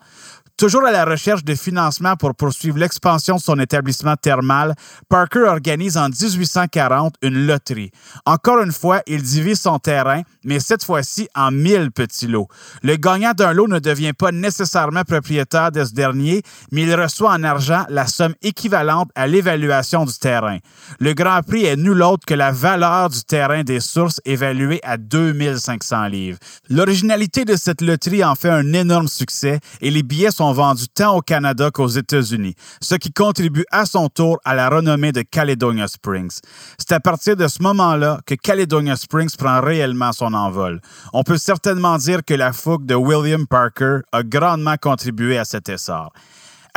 Toujours 0.59 0.85
à 0.85 0.91
la 0.91 1.05
recherche 1.05 1.45
de 1.45 1.55
financement 1.55 2.17
pour 2.17 2.35
poursuivre 2.35 2.79
l'expansion 2.79 3.37
de 3.37 3.41
son 3.41 3.61
établissement 3.61 4.17
thermal, 4.17 4.75
Parker 5.09 5.45
organise 5.47 5.97
en 5.97 6.09
1840 6.09 7.15
une 7.23 7.47
loterie. 7.47 7.93
Encore 8.27 8.61
une 8.63 8.73
fois, 8.73 9.01
il 9.07 9.23
divise 9.23 9.61
son 9.61 9.79
terrain, 9.79 10.23
mais 10.43 10.59
cette 10.59 10.83
fois-ci 10.83 11.29
en 11.37 11.53
1000 11.53 11.93
petits 11.93 12.27
lots. 12.27 12.49
Le 12.83 12.97
gagnant 12.97 13.35
d'un 13.35 13.53
lot 13.53 13.69
ne 13.69 13.79
devient 13.79 14.13
pas 14.13 14.33
nécessairement 14.33 15.05
propriétaire 15.05 15.71
de 15.71 15.85
ce 15.85 15.93
dernier, 15.93 16.43
mais 16.73 16.83
il 16.83 16.93
reçoit 16.93 17.31
en 17.31 17.45
argent 17.45 17.85
la 17.89 18.09
somme 18.09 18.35
équivalente 18.43 19.11
à 19.15 19.29
l'évaluation 19.29 20.07
du 20.07 20.15
terrain. 20.15 20.59
Le 20.99 21.13
grand 21.15 21.41
prix 21.47 21.67
est 21.67 21.77
nul 21.77 22.03
autre 22.03 22.27
que 22.27 22.35
la 22.35 22.51
valeur 22.51 23.11
du 23.11 23.23
terrain 23.23 23.63
des 23.63 23.79
sources 23.79 24.21
évaluée 24.25 24.81
à 24.83 24.97
2500 24.97 26.09
livres. 26.09 26.39
L'originalité 26.69 27.45
de 27.45 27.55
cette 27.55 27.81
loterie 27.81 28.25
en 28.25 28.35
fait 28.35 28.51
un 28.51 28.73
énorme 28.73 29.07
succès 29.07 29.61
et 29.81 29.93
les 29.93 30.03
billets 30.03 30.33
vendus 30.53 30.89
tant 30.89 31.17
au 31.17 31.21
Canada 31.21 31.71
qu'aux 31.71 31.89
États-Unis, 31.89 32.55
ce 32.81 32.95
qui 32.95 33.13
contribue 33.13 33.65
à 33.71 33.87
son 33.87 34.09
tour 34.09 34.39
à 34.45 34.55
la 34.55 34.69
renommée 34.69 35.13
de 35.13 35.23
Caledonia 35.23 35.89
Springs. 35.89 36.41
C'est 36.79 36.93
à 36.93 37.01
partir 37.01 37.37
de 37.37 37.49
ce 37.49 37.63
moment-là 37.63 38.21
que 38.27 38.35
Caledonia 38.35 38.97
Springs 38.97 39.37
prend 39.37 39.61
réellement 39.61 40.13
son 40.13 40.35
envol. 40.35 40.81
On 41.13 41.23
peut 41.23 41.39
certainement 41.39 41.99
dire 41.99 42.25
que 42.25 42.35
la 42.35 42.53
fougue 42.53 42.87
de 42.87 42.95
William 42.95 43.47
Parker 43.47 44.01
a 44.13 44.23
grandement 44.23 44.77
contribué 44.81 45.39
à 45.39 45.45
cet 45.45 45.69
essor. 45.69 46.13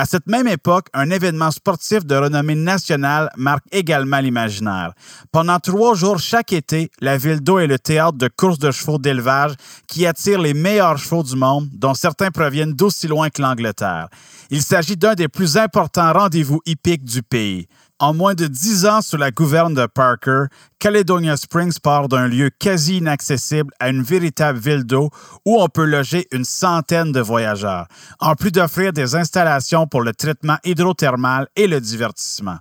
À 0.02 0.06
cette 0.06 0.26
même 0.26 0.48
époque, 0.48 0.88
un 0.96 1.12
événement 1.12 1.52
sportif 1.52 2.08
de 2.08 2.16
renommée 2.16 2.56
nationale 2.56 3.30
marque 3.38 3.66
également 3.72 4.18
l'imaginaire. 4.20 4.94
Pendant 5.32 5.60
trois 5.60 5.94
jours 5.94 6.18
chaque 6.18 6.54
été, 6.54 6.90
la 7.02 7.18
ville 7.20 7.40
d'eau 7.40 7.60
est 7.60 7.68
le 7.68 7.78
théâtre 7.78 8.18
de 8.18 8.28
courses 8.28 8.58
de 8.58 8.72
chevaux 8.72 8.98
d'élevage 8.98 9.54
qui 9.88 10.08
attirent 10.08 10.42
les 10.42 10.56
meilleurs 10.56 10.98
chevaux 10.98 11.22
du 11.22 11.36
monde, 11.36 11.70
dont 11.74 11.94
certains 11.94 12.32
proviennent 12.32 12.74
d'aussi 12.74 13.08
loin 13.08 13.30
que 13.30 13.44
l'Angleterre. 13.44 14.10
Il 14.50 14.64
s'agit 14.64 14.98
d'un 14.98 15.14
des 15.14 15.28
plus 15.28 15.56
importants 15.56 16.14
rendez-vous 16.14 16.62
hippiques 16.66 17.06
du 17.06 17.22
pays. 17.22 17.68
En 18.02 18.16
moins 18.16 18.34
de 18.34 18.48
dix 18.48 18.88
ans 18.88 19.04
sous 19.04 19.16
la 19.16 19.30
gouverne 19.30 19.76
de 19.76 19.86
Parker, 19.86 20.46
Caledonia 20.80 21.38
Springs 21.38 21.78
part 21.78 22.08
d'un 22.08 22.28
lieu 22.28 22.50
quasi 22.50 22.98
inaccessible 22.98 23.72
à 23.80 23.90
une 23.90 24.02
véritable 24.02 24.58
ville 24.58 24.86
d'eau 24.86 25.12
où 25.46 25.62
on 25.62 25.68
peut 25.68 25.86
loger 25.86 26.28
une 26.32 26.44
centaine 26.44 27.12
de 27.12 27.20
voyageurs, 27.20 27.86
en 28.20 28.34
plus 28.34 28.52
d'offrir 28.52 28.92
des 28.92 29.14
installations 29.14 29.86
pour 29.86 30.02
le 30.02 30.14
traitement 30.14 30.58
hydrothermal 30.64 31.48
et 31.56 31.68
le 31.68 31.80
divertissement. 31.80 32.58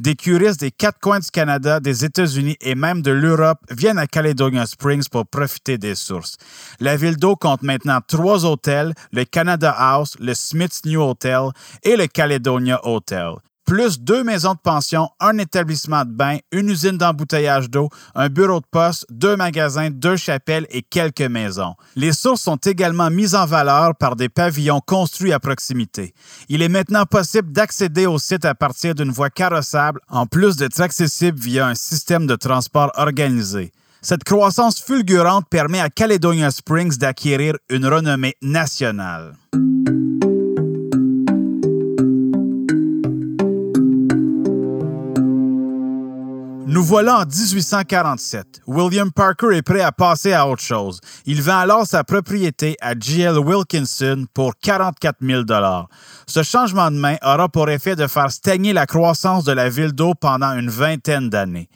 Des 0.00 0.16
curistes 0.16 0.58
des 0.58 0.72
quatre 0.72 0.98
coins 0.98 1.20
du 1.20 1.30
Canada, 1.30 1.78
des 1.78 2.04
États-Unis 2.04 2.56
et 2.60 2.74
même 2.74 3.00
de 3.00 3.12
l'Europe 3.12 3.60
viennent 3.70 3.98
à 3.98 4.08
Caledonia 4.08 4.66
Springs 4.66 5.08
pour 5.08 5.24
profiter 5.24 5.78
des 5.78 5.94
sources. 5.94 6.36
La 6.80 6.96
ville 6.96 7.16
d'eau 7.16 7.36
compte 7.36 7.62
maintenant 7.62 8.00
trois 8.04 8.44
hôtels, 8.44 8.94
le 9.12 9.24
Canada 9.24 9.70
House, 9.70 10.16
le 10.18 10.34
Smith's 10.34 10.84
New 10.84 11.00
Hotel 11.00 11.50
et 11.84 11.94
le 11.94 12.08
Caledonia 12.08 12.80
Hotel 12.82 13.34
plus 13.70 14.00
deux 14.00 14.24
maisons 14.24 14.54
de 14.54 14.58
pension, 14.58 15.10
un 15.20 15.38
établissement 15.38 16.04
de 16.04 16.10
bain, 16.10 16.38
une 16.50 16.70
usine 16.70 16.98
d'embouteillage 16.98 17.70
d'eau, 17.70 17.88
un 18.16 18.28
bureau 18.28 18.58
de 18.58 18.66
poste, 18.68 19.06
deux 19.10 19.36
magasins, 19.36 19.90
deux 19.92 20.16
chapelles 20.16 20.66
et 20.70 20.82
quelques 20.82 21.20
maisons. 21.20 21.76
Les 21.94 22.12
sources 22.12 22.42
sont 22.42 22.56
également 22.56 23.10
mises 23.10 23.36
en 23.36 23.46
valeur 23.46 23.94
par 23.94 24.16
des 24.16 24.28
pavillons 24.28 24.80
construits 24.84 25.32
à 25.32 25.38
proximité. 25.38 26.14
Il 26.48 26.62
est 26.62 26.68
maintenant 26.68 27.06
possible 27.06 27.52
d'accéder 27.52 28.06
au 28.06 28.18
site 28.18 28.44
à 28.44 28.56
partir 28.56 28.96
d'une 28.96 29.12
voie 29.12 29.30
carrossable, 29.30 30.00
en 30.08 30.26
plus 30.26 30.56
d'être 30.56 30.80
accessible 30.80 31.38
via 31.38 31.68
un 31.68 31.76
système 31.76 32.26
de 32.26 32.34
transport 32.34 32.90
organisé. 32.96 33.70
Cette 34.02 34.24
croissance 34.24 34.82
fulgurante 34.82 35.46
permet 35.48 35.78
à 35.78 35.90
Caledonia 35.90 36.50
Springs 36.50 36.98
d'acquérir 36.98 37.54
une 37.68 37.86
renommée 37.86 38.34
nationale. 38.42 39.34
Nous 46.80 46.86
voilà 46.86 47.18
en 47.18 47.26
1847. 47.26 48.62
William 48.66 49.12
Parker 49.12 49.54
est 49.54 49.60
prêt 49.60 49.82
à 49.82 49.92
passer 49.92 50.32
à 50.32 50.48
autre 50.48 50.62
chose. 50.62 50.98
Il 51.26 51.42
vend 51.42 51.58
alors 51.58 51.86
sa 51.86 52.04
propriété 52.04 52.74
à 52.80 52.98
G.L. 52.98 53.38
Wilkinson 53.38 54.24
pour 54.32 54.54
44 54.56 55.18
000 55.20 55.42
Ce 56.26 56.42
changement 56.42 56.90
de 56.90 56.96
main 56.96 57.16
aura 57.22 57.50
pour 57.50 57.68
effet 57.68 57.96
de 57.96 58.06
faire 58.06 58.30
stagner 58.30 58.72
la 58.72 58.86
croissance 58.86 59.44
de 59.44 59.52
la 59.52 59.68
ville 59.68 59.92
d'eau 59.92 60.14
pendant 60.14 60.56
une 60.56 60.70
vingtaine 60.70 61.28
d'années. 61.28 61.68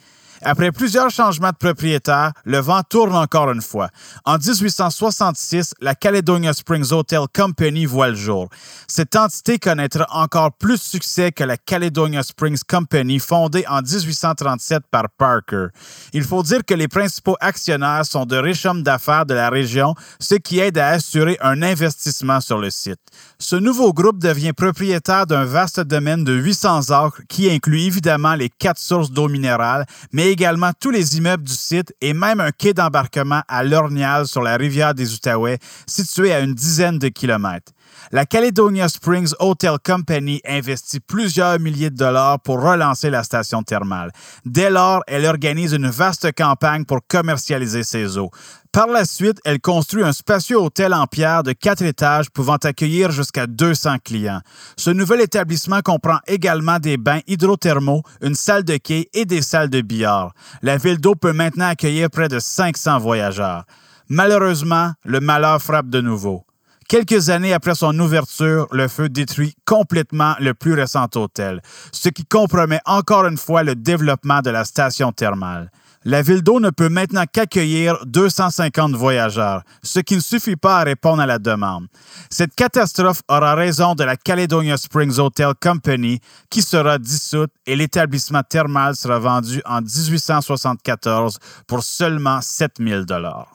Après 0.46 0.72
plusieurs 0.72 1.08
changements 1.08 1.52
de 1.52 1.56
propriétaire, 1.56 2.32
le 2.44 2.58
vent 2.58 2.82
tourne 2.82 3.14
encore 3.14 3.50
une 3.50 3.62
fois. 3.62 3.88
En 4.26 4.36
1866, 4.36 5.72
la 5.80 5.94
Caledonia 5.94 6.52
Springs 6.52 6.92
Hotel 6.92 7.20
Company 7.34 7.86
voit 7.86 8.10
le 8.10 8.14
jour. 8.14 8.50
Cette 8.86 9.16
entité 9.16 9.58
connaîtra 9.58 10.06
encore 10.10 10.52
plus 10.52 10.74
de 10.74 10.84
succès 10.84 11.32
que 11.32 11.44
la 11.44 11.56
Caledonia 11.56 12.22
Springs 12.22 12.60
Company 12.68 13.20
fondée 13.20 13.64
en 13.68 13.80
1837 13.80 14.82
par 14.90 15.04
Parker. 15.16 15.68
Il 16.12 16.24
faut 16.24 16.42
dire 16.42 16.62
que 16.62 16.74
les 16.74 16.88
principaux 16.88 17.36
actionnaires 17.40 18.04
sont 18.04 18.26
de 18.26 18.36
riches 18.36 18.66
hommes 18.66 18.82
d'affaires 18.82 19.24
de 19.24 19.32
la 19.32 19.48
région, 19.48 19.94
ce 20.20 20.34
qui 20.34 20.58
aide 20.58 20.76
à 20.76 20.88
assurer 20.88 21.38
un 21.40 21.62
investissement 21.62 22.42
sur 22.42 22.58
le 22.58 22.68
site. 22.68 23.00
Ce 23.38 23.56
nouveau 23.56 23.94
groupe 23.94 24.18
devient 24.18 24.52
propriétaire 24.52 25.26
d'un 25.26 25.46
vaste 25.46 25.80
domaine 25.80 26.22
de 26.22 26.34
800 26.34 26.90
acres 26.90 27.22
qui 27.30 27.50
inclut 27.50 27.80
évidemment 27.80 28.34
les 28.34 28.50
quatre 28.50 28.78
sources 28.78 29.10
d'eau 29.10 29.28
minérale, 29.28 29.86
mais 30.12 30.33
également 30.34 30.72
tous 30.80 30.90
les 30.90 31.16
immeubles 31.16 31.44
du 31.44 31.52
site 31.52 31.94
et 32.00 32.12
même 32.12 32.40
un 32.40 32.50
quai 32.50 32.74
d'embarquement 32.74 33.42
à 33.46 33.62
Lornial 33.62 34.26
sur 34.26 34.42
la 34.42 34.56
rivière 34.56 34.92
des 34.92 35.14
Outaouais, 35.14 35.58
situé 35.86 36.32
à 36.32 36.40
une 36.40 36.54
dizaine 36.54 36.98
de 36.98 37.06
kilomètres. 37.06 37.70
La 38.14 38.26
Caledonia 38.26 38.88
Springs 38.88 39.34
Hotel 39.40 39.76
Company 39.84 40.40
investit 40.46 41.00
plusieurs 41.00 41.58
milliers 41.58 41.90
de 41.90 41.96
dollars 41.96 42.38
pour 42.38 42.62
relancer 42.62 43.10
la 43.10 43.24
station 43.24 43.64
thermale. 43.64 44.12
Dès 44.44 44.70
lors, 44.70 45.02
elle 45.08 45.26
organise 45.26 45.72
une 45.72 45.88
vaste 45.88 46.30
campagne 46.32 46.84
pour 46.84 47.00
commercialiser 47.08 47.82
ses 47.82 48.16
eaux. 48.16 48.30
Par 48.70 48.86
la 48.86 49.04
suite, 49.04 49.40
elle 49.44 49.60
construit 49.60 50.04
un 50.04 50.12
spacieux 50.12 50.60
hôtel 50.60 50.94
en 50.94 51.08
pierre 51.08 51.42
de 51.42 51.50
quatre 51.50 51.82
étages 51.82 52.30
pouvant 52.30 52.54
accueillir 52.54 53.10
jusqu'à 53.10 53.48
200 53.48 53.96
clients. 54.04 54.42
Ce 54.76 54.90
nouvel 54.90 55.20
établissement 55.20 55.80
comprend 55.80 56.20
également 56.28 56.78
des 56.78 56.96
bains 56.96 57.20
hydrothermaux, 57.26 58.04
une 58.22 58.36
salle 58.36 58.62
de 58.62 58.76
quai 58.76 59.08
et 59.12 59.24
des 59.24 59.42
salles 59.42 59.70
de 59.70 59.80
billard. 59.80 60.34
La 60.62 60.76
ville 60.76 61.00
d'eau 61.00 61.16
peut 61.16 61.32
maintenant 61.32 61.66
accueillir 61.66 62.10
près 62.10 62.28
de 62.28 62.38
500 62.38 63.00
voyageurs. 63.00 63.64
Malheureusement, 64.08 64.92
le 65.04 65.18
malheur 65.18 65.60
frappe 65.60 65.88
de 65.88 66.00
nouveau. 66.00 66.44
Quelques 66.88 67.30
années 67.30 67.52
après 67.52 67.74
son 67.74 67.98
ouverture, 67.98 68.66
le 68.70 68.88
feu 68.88 69.08
détruit 69.08 69.54
complètement 69.64 70.34
le 70.38 70.54
plus 70.54 70.74
récent 70.74 71.08
hôtel, 71.14 71.62
ce 71.92 72.08
qui 72.08 72.24
compromet 72.24 72.80
encore 72.84 73.26
une 73.26 73.38
fois 73.38 73.62
le 73.62 73.74
développement 73.74 74.40
de 74.40 74.50
la 74.50 74.64
station 74.64 75.12
thermale. 75.12 75.70
La 76.06 76.20
ville 76.20 76.42
d'eau 76.42 76.60
ne 76.60 76.68
peut 76.68 76.90
maintenant 76.90 77.24
qu'accueillir 77.30 77.96
250 78.04 78.92
voyageurs, 78.92 79.62
ce 79.82 80.00
qui 80.00 80.16
ne 80.16 80.20
suffit 80.20 80.56
pas 80.56 80.80
à 80.80 80.84
répondre 80.84 81.22
à 81.22 81.26
la 81.26 81.38
demande. 81.38 81.86
Cette 82.28 82.54
catastrophe 82.54 83.22
aura 83.28 83.54
raison 83.54 83.94
de 83.94 84.04
la 84.04 84.16
Caledonia 84.16 84.76
Springs 84.76 85.18
Hotel 85.18 85.52
Company 85.58 86.20
qui 86.50 86.60
sera 86.60 86.98
dissoute 86.98 87.52
et 87.66 87.74
l'établissement 87.74 88.42
thermal 88.42 88.94
sera 88.96 89.18
vendu 89.18 89.62
en 89.64 89.80
1874 89.80 91.38
pour 91.66 91.82
seulement 91.82 92.42
7000 92.42 93.06
dollars. 93.06 93.48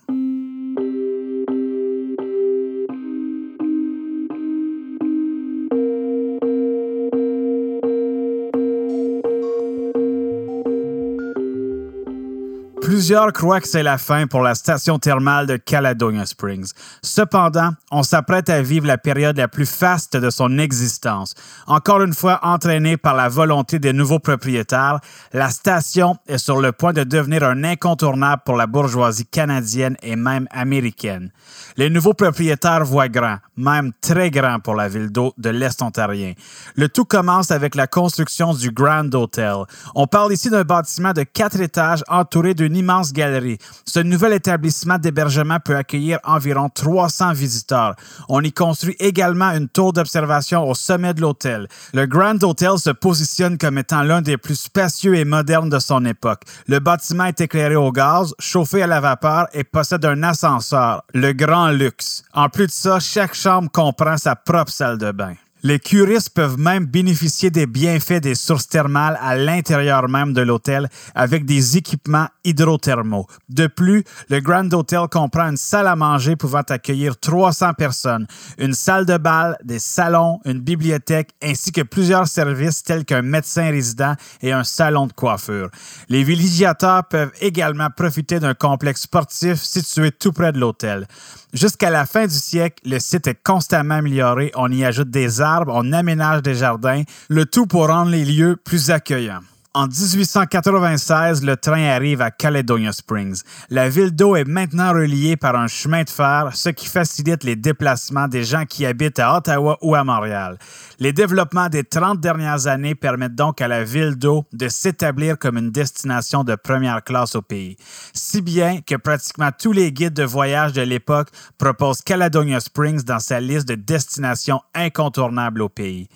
Plusieurs 12.99 13.31
croient 13.31 13.61
que 13.61 13.67
c'est 13.69 13.81
la 13.81 13.97
fin 13.97 14.27
pour 14.27 14.41
la 14.41 14.55
station 14.55 14.99
thermale 14.99 15.47
de 15.47 15.55
Caledonia 15.55 16.25
Springs. 16.25 16.73
Cependant, 17.01 17.69
on 17.91 18.03
s'apprête 18.03 18.49
à 18.49 18.61
vivre 18.61 18.87
la 18.87 18.97
période 18.97 19.37
la 19.37 19.47
plus 19.47 19.65
faste 19.65 20.17
de 20.17 20.29
son 20.29 20.57
existence. 20.57 21.33
Encore 21.65 22.01
une 22.01 22.13
fois 22.13 22.41
entraînée 22.43 22.97
par 22.97 23.15
la 23.15 23.29
volonté 23.29 23.79
des 23.79 23.93
nouveaux 23.93 24.19
propriétaires, 24.19 24.99
la 25.31 25.49
station 25.49 26.17
est 26.27 26.39
sur 26.39 26.59
le 26.59 26.73
point 26.73 26.91
de 26.91 27.05
devenir 27.05 27.45
un 27.45 27.63
incontournable 27.63 28.41
pour 28.45 28.57
la 28.57 28.67
bourgeoisie 28.67 29.25
canadienne 29.25 29.95
et 30.03 30.17
même 30.17 30.49
américaine. 30.51 31.31
Les 31.77 31.89
nouveaux 31.89 32.13
propriétaires 32.13 32.83
voient 32.83 33.07
grand, 33.07 33.37
même 33.55 33.93
très 34.01 34.29
grand 34.29 34.59
pour 34.59 34.75
la 34.75 34.89
ville 34.89 35.09
d'eau 35.09 35.33
de 35.37 35.49
l'Est 35.49 35.81
ontarien. 35.81 36.33
Le 36.75 36.89
tout 36.89 37.05
commence 37.05 37.49
avec 37.49 37.75
la 37.75 37.87
construction 37.87 38.53
du 38.53 38.71
Grand 38.71 39.15
Hotel. 39.15 39.55
On 39.95 40.05
parle 40.05 40.33
ici 40.33 40.49
d'un 40.49 40.63
bâtiment 40.63 41.13
de 41.13 41.23
quatre 41.23 41.61
étages 41.61 42.03
entouré 42.09 42.53
d'une 42.53 42.75
immense 42.75 42.88
galerie. 43.13 43.57
Ce 43.85 43.99
nouvel 43.99 44.33
établissement 44.33 44.97
d'hébergement 44.97 45.59
peut 45.63 45.75
accueillir 45.75 46.19
environ 46.23 46.69
300 46.69 47.33
visiteurs. 47.33 47.95
On 48.27 48.41
y 48.41 48.51
construit 48.51 48.95
également 48.99 49.51
une 49.51 49.69
tour 49.69 49.93
d'observation 49.93 50.67
au 50.67 50.73
sommet 50.73 51.13
de 51.13 51.21
l'hôtel. 51.21 51.67
Le 51.93 52.05
Grand 52.05 52.43
Hotel 52.43 52.77
se 52.77 52.89
positionne 52.89 53.57
comme 53.57 53.77
étant 53.77 54.03
l'un 54.03 54.21
des 54.21 54.37
plus 54.37 54.59
spacieux 54.59 55.15
et 55.15 55.25
modernes 55.25 55.69
de 55.69 55.79
son 55.79 56.05
époque. 56.05 56.41
Le 56.67 56.79
bâtiment 56.79 57.25
est 57.25 57.41
éclairé 57.41 57.75
au 57.75 57.91
gaz, 57.91 58.33
chauffé 58.39 58.83
à 58.83 58.87
la 58.87 58.99
vapeur 58.99 59.47
et 59.53 59.63
possède 59.63 60.05
un 60.05 60.23
ascenseur, 60.23 61.03
le 61.13 61.33
Grand 61.33 61.69
luxe. 61.69 62.23
En 62.33 62.49
plus 62.49 62.67
de 62.67 62.71
ça, 62.71 62.99
chaque 62.99 63.35
chambre 63.35 63.69
comprend 63.71 64.17
sa 64.17 64.35
propre 64.35 64.71
salle 64.71 64.97
de 64.97 65.11
bain. 65.11 65.35
Les 65.61 65.77
curistes 65.77 66.29
peuvent 66.29 66.57
même 66.57 66.85
bénéficier 66.85 67.49
des 67.51 67.65
bienfaits 67.65 68.21
des 68.21 68.35
sources 68.35 68.69
thermales 68.69 69.19
à 69.21 69.35
l'intérieur 69.35 70.07
même 70.07 70.31
de 70.31 70.41
l'hôtel 70.41 70.87
avec 71.15 71.43
des 71.45 71.75
équipements 71.75 72.27
hydrothermaux. 72.45 73.27
De 73.49 73.67
plus, 73.67 74.05
le 74.29 74.39
Grand 74.39 74.73
Hotel 74.73 75.07
comprend 75.11 75.49
une 75.49 75.57
salle 75.57 75.87
à 75.87 75.97
manger 75.97 76.37
pouvant 76.37 76.61
accueillir 76.61 77.17
300 77.19 77.73
personnes, 77.73 78.25
une 78.57 78.73
salle 78.73 79.05
de 79.05 79.17
bal, 79.17 79.57
des 79.63 79.79
salons, 79.79 80.39
une 80.45 80.61
bibliothèque 80.61 81.31
ainsi 81.43 81.73
que 81.73 81.81
plusieurs 81.81 82.27
services 82.27 82.83
tels 82.83 83.03
qu'un 83.03 83.21
médecin 83.21 83.69
résident 83.69 84.15
et 84.41 84.53
un 84.53 84.63
salon 84.63 85.07
de 85.07 85.13
coiffure. 85.13 85.69
Les 86.07 86.23
villégiateurs 86.23 87.03
peuvent 87.05 87.33
également 87.41 87.89
profiter 87.89 88.39
d'un 88.39 88.53
complexe 88.53 89.01
sportif 89.01 89.61
situé 89.61 90.11
tout 90.11 90.31
près 90.31 90.53
de 90.53 90.59
l'hôtel. 90.59 91.05
Jusqu'à 91.51 91.89
la 91.89 92.05
fin 92.05 92.27
du 92.27 92.35
siècle, 92.35 92.87
le 92.87 92.99
site 92.99 93.25
est 93.25 93.41
constamment 93.43 93.95
amélioré. 93.95 94.51
On 94.55 94.71
y 94.71 94.85
ajoute 94.85 95.09
des 95.09 95.41
arbres, 95.41 95.48
on 95.67 95.91
aménage 95.91 96.41
des 96.41 96.55
jardins, 96.55 97.03
le 97.29 97.45
tout 97.45 97.65
pour 97.65 97.87
rendre 97.87 98.11
les 98.11 98.25
lieux 98.25 98.55
plus 98.55 98.91
accueillants. 98.91 99.41
En 99.75 99.85
1896, 99.85 101.43
le 101.43 101.55
train 101.55 101.85
arrive 101.89 102.21
à 102.21 102.31
Caledonia 102.31 102.91
Springs. 102.91 103.43
La 103.69 103.87
ville 103.87 104.09
d'eau 104.09 104.35
est 104.35 104.43
maintenant 104.43 104.93
reliée 104.93 105.37
par 105.37 105.55
un 105.55 105.67
chemin 105.67 106.01
de 106.01 106.09
fer, 106.09 106.49
ce 106.55 106.69
qui 106.69 106.87
facilite 106.87 107.43
les 107.43 107.55
déplacements 107.55 108.27
des 108.27 108.43
gens 108.43 108.65
qui 108.65 108.87
habitent 108.87 109.19
à 109.19 109.37
Ottawa 109.37 109.77
ou 109.83 109.93
à 109.93 110.03
Montréal. 110.03 110.57
Les 110.97 111.13
développements 111.13 111.69
des 111.69 111.83
30 111.83 112.19
dernières 112.19 112.65
années 112.65 112.95
permettent 112.95 113.35
donc 113.35 113.61
à 113.61 113.67
la 113.67 113.83
ville 113.83 114.15
d'eau 114.15 114.43
de 114.53 114.69
s'établir 114.69 115.37
comme 115.37 115.59
une 115.59 115.69
destination 115.69 116.43
de 116.43 116.55
première 116.55 117.03
classe 117.03 117.35
au 117.35 117.43
pays. 117.43 117.77
Si 118.11 118.41
bien 118.41 118.81
que 118.81 118.95
pratiquement 118.95 119.51
tous 119.55 119.71
les 119.71 119.93
guides 119.93 120.15
de 120.15 120.23
voyage 120.23 120.73
de 120.73 120.81
l'époque 120.81 121.29
proposent 121.59 122.01
Caledonia 122.01 122.59
Springs 122.59 123.03
dans 123.03 123.19
sa 123.19 123.39
liste 123.39 123.67
de 123.67 123.75
destinations 123.75 124.61
incontournables 124.73 125.61
au 125.61 125.69
pays. 125.69 126.09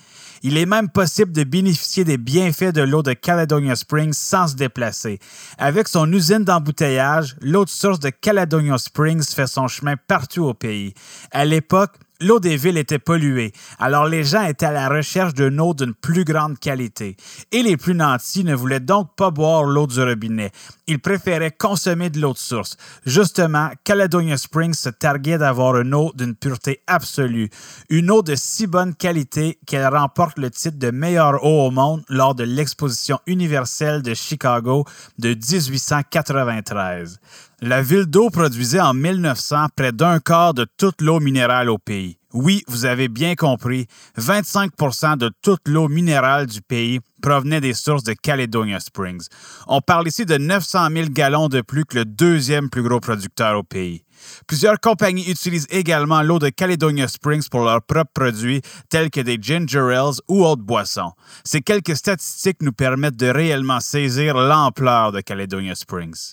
Il 0.45 0.57
est 0.57 0.65
même 0.65 0.89
possible 0.89 1.31
de 1.31 1.45
bénéficier 1.45 2.03
des 2.03 2.17
bienfaits 2.17 2.73
de 2.73 2.81
l'eau 2.81 3.01
de 3.01 3.13
Caledonia 3.13 3.77
Springs 3.77 4.11
sans 4.11 4.49
se 4.49 4.55
déplacer. 4.55 5.19
Avec 5.57 5.87
son 5.87 6.11
usine 6.11 6.43
d'embouteillage, 6.43 7.37
l'eau 7.39 7.63
de 7.63 7.69
source 7.69 7.99
de 8.01 8.09
Caledonia 8.09 8.77
Springs 8.77 9.23
fait 9.23 9.47
son 9.47 9.69
chemin 9.69 9.95
partout 9.95 10.43
au 10.43 10.53
pays. 10.53 10.93
À 11.31 11.45
l'époque, 11.45 11.93
L'eau 12.21 12.39
des 12.39 12.57
villes 12.57 12.77
était 12.77 12.99
polluée, 12.99 13.51
alors 13.79 14.05
les 14.05 14.23
gens 14.23 14.43
étaient 14.43 14.67
à 14.67 14.71
la 14.71 14.87
recherche 14.87 15.33
d'une 15.33 15.59
eau 15.59 15.73
d'une 15.73 15.93
plus 15.93 16.23
grande 16.23 16.59
qualité. 16.59 17.17
Et 17.51 17.63
les 17.63 17.75
plus 17.75 17.95
nantis 17.95 18.43
ne 18.43 18.55
voulaient 18.55 18.79
donc 18.79 19.15
pas 19.15 19.31
boire 19.31 19.63
l'eau 19.63 19.87
du 19.87 19.99
robinet. 19.99 20.51
Ils 20.87 20.99
préféraient 20.99 21.51
consommer 21.51 22.09
de 22.09 22.21
l'eau 22.21 22.33
de 22.33 22.37
source. 22.37 22.77
Justement, 23.05 23.71
Caledonia 23.83 24.37
Springs 24.37 24.75
se 24.75 24.89
targuait 24.89 25.37
d'avoir 25.37 25.77
une 25.77 25.93
eau 25.93 26.11
d'une 26.15 26.35
pureté 26.35 26.81
absolue. 26.87 27.49
Une 27.89 28.11
eau 28.11 28.21
de 28.21 28.35
si 28.35 28.67
bonne 28.67 28.93
qualité 28.93 29.59
qu'elle 29.65 29.87
remporte 29.87 30.37
le 30.37 30.51
titre 30.51 30.77
de 30.77 30.91
meilleure 30.91 31.43
eau 31.43 31.67
au 31.67 31.71
monde 31.71 32.03
lors 32.09 32.35
de 32.35 32.43
l'exposition 32.43 33.19
universelle 33.25 34.01
de 34.01 34.13
Chicago 34.13 34.85
de 35.17 35.29
1893. 35.29 37.19
La 37.65 37.81
ville 37.81 38.07
d'eau 38.07 38.29
produisait 38.29 38.81
en 38.81 38.93
1900 38.93 39.67
près 39.73 39.93
d'un 39.93 40.19
quart 40.19 40.53
de 40.53 40.67
toute 40.75 40.99
l'eau 40.99 41.21
minérale 41.21 41.69
au 41.69 41.77
pays. 41.77 42.17
Oui, 42.33 42.61
vous 42.67 42.83
avez 42.83 43.07
bien 43.07 43.35
compris, 43.35 43.87
25% 44.19 45.15
de 45.15 45.31
toute 45.41 45.61
l'eau 45.69 45.87
minérale 45.87 46.45
du 46.45 46.61
pays 46.61 46.99
provenait 47.21 47.61
des 47.61 47.73
sources 47.73 48.03
de 48.03 48.11
Caledonia 48.11 48.81
Springs. 48.81 49.29
On 49.67 49.79
parle 49.79 50.09
ici 50.09 50.25
de 50.25 50.37
900 50.37 50.89
000 50.93 51.07
gallons 51.11 51.47
de 51.47 51.61
plus 51.61 51.85
que 51.85 51.99
le 51.99 52.03
deuxième 52.03 52.69
plus 52.69 52.83
gros 52.83 52.99
producteur 52.99 53.57
au 53.57 53.63
pays. 53.63 54.03
Plusieurs 54.45 54.81
compagnies 54.81 55.31
utilisent 55.31 55.67
également 55.69 56.21
l'eau 56.21 56.39
de 56.39 56.49
Caledonia 56.49 57.07
Springs 57.07 57.47
pour 57.49 57.63
leurs 57.63 57.81
propres 57.81 58.11
produits, 58.13 58.61
tels 58.89 59.09
que 59.09 59.21
des 59.21 59.37
ginger 59.39 59.95
ales 59.95 60.19
ou 60.27 60.43
autres 60.43 60.63
boissons. 60.63 61.13
Ces 61.45 61.61
quelques 61.61 61.95
statistiques 61.95 62.61
nous 62.61 62.73
permettent 62.73 63.15
de 63.15 63.27
réellement 63.27 63.79
saisir 63.79 64.35
l'ampleur 64.35 65.13
de 65.13 65.21
Caledonia 65.21 65.75
Springs. 65.75 66.31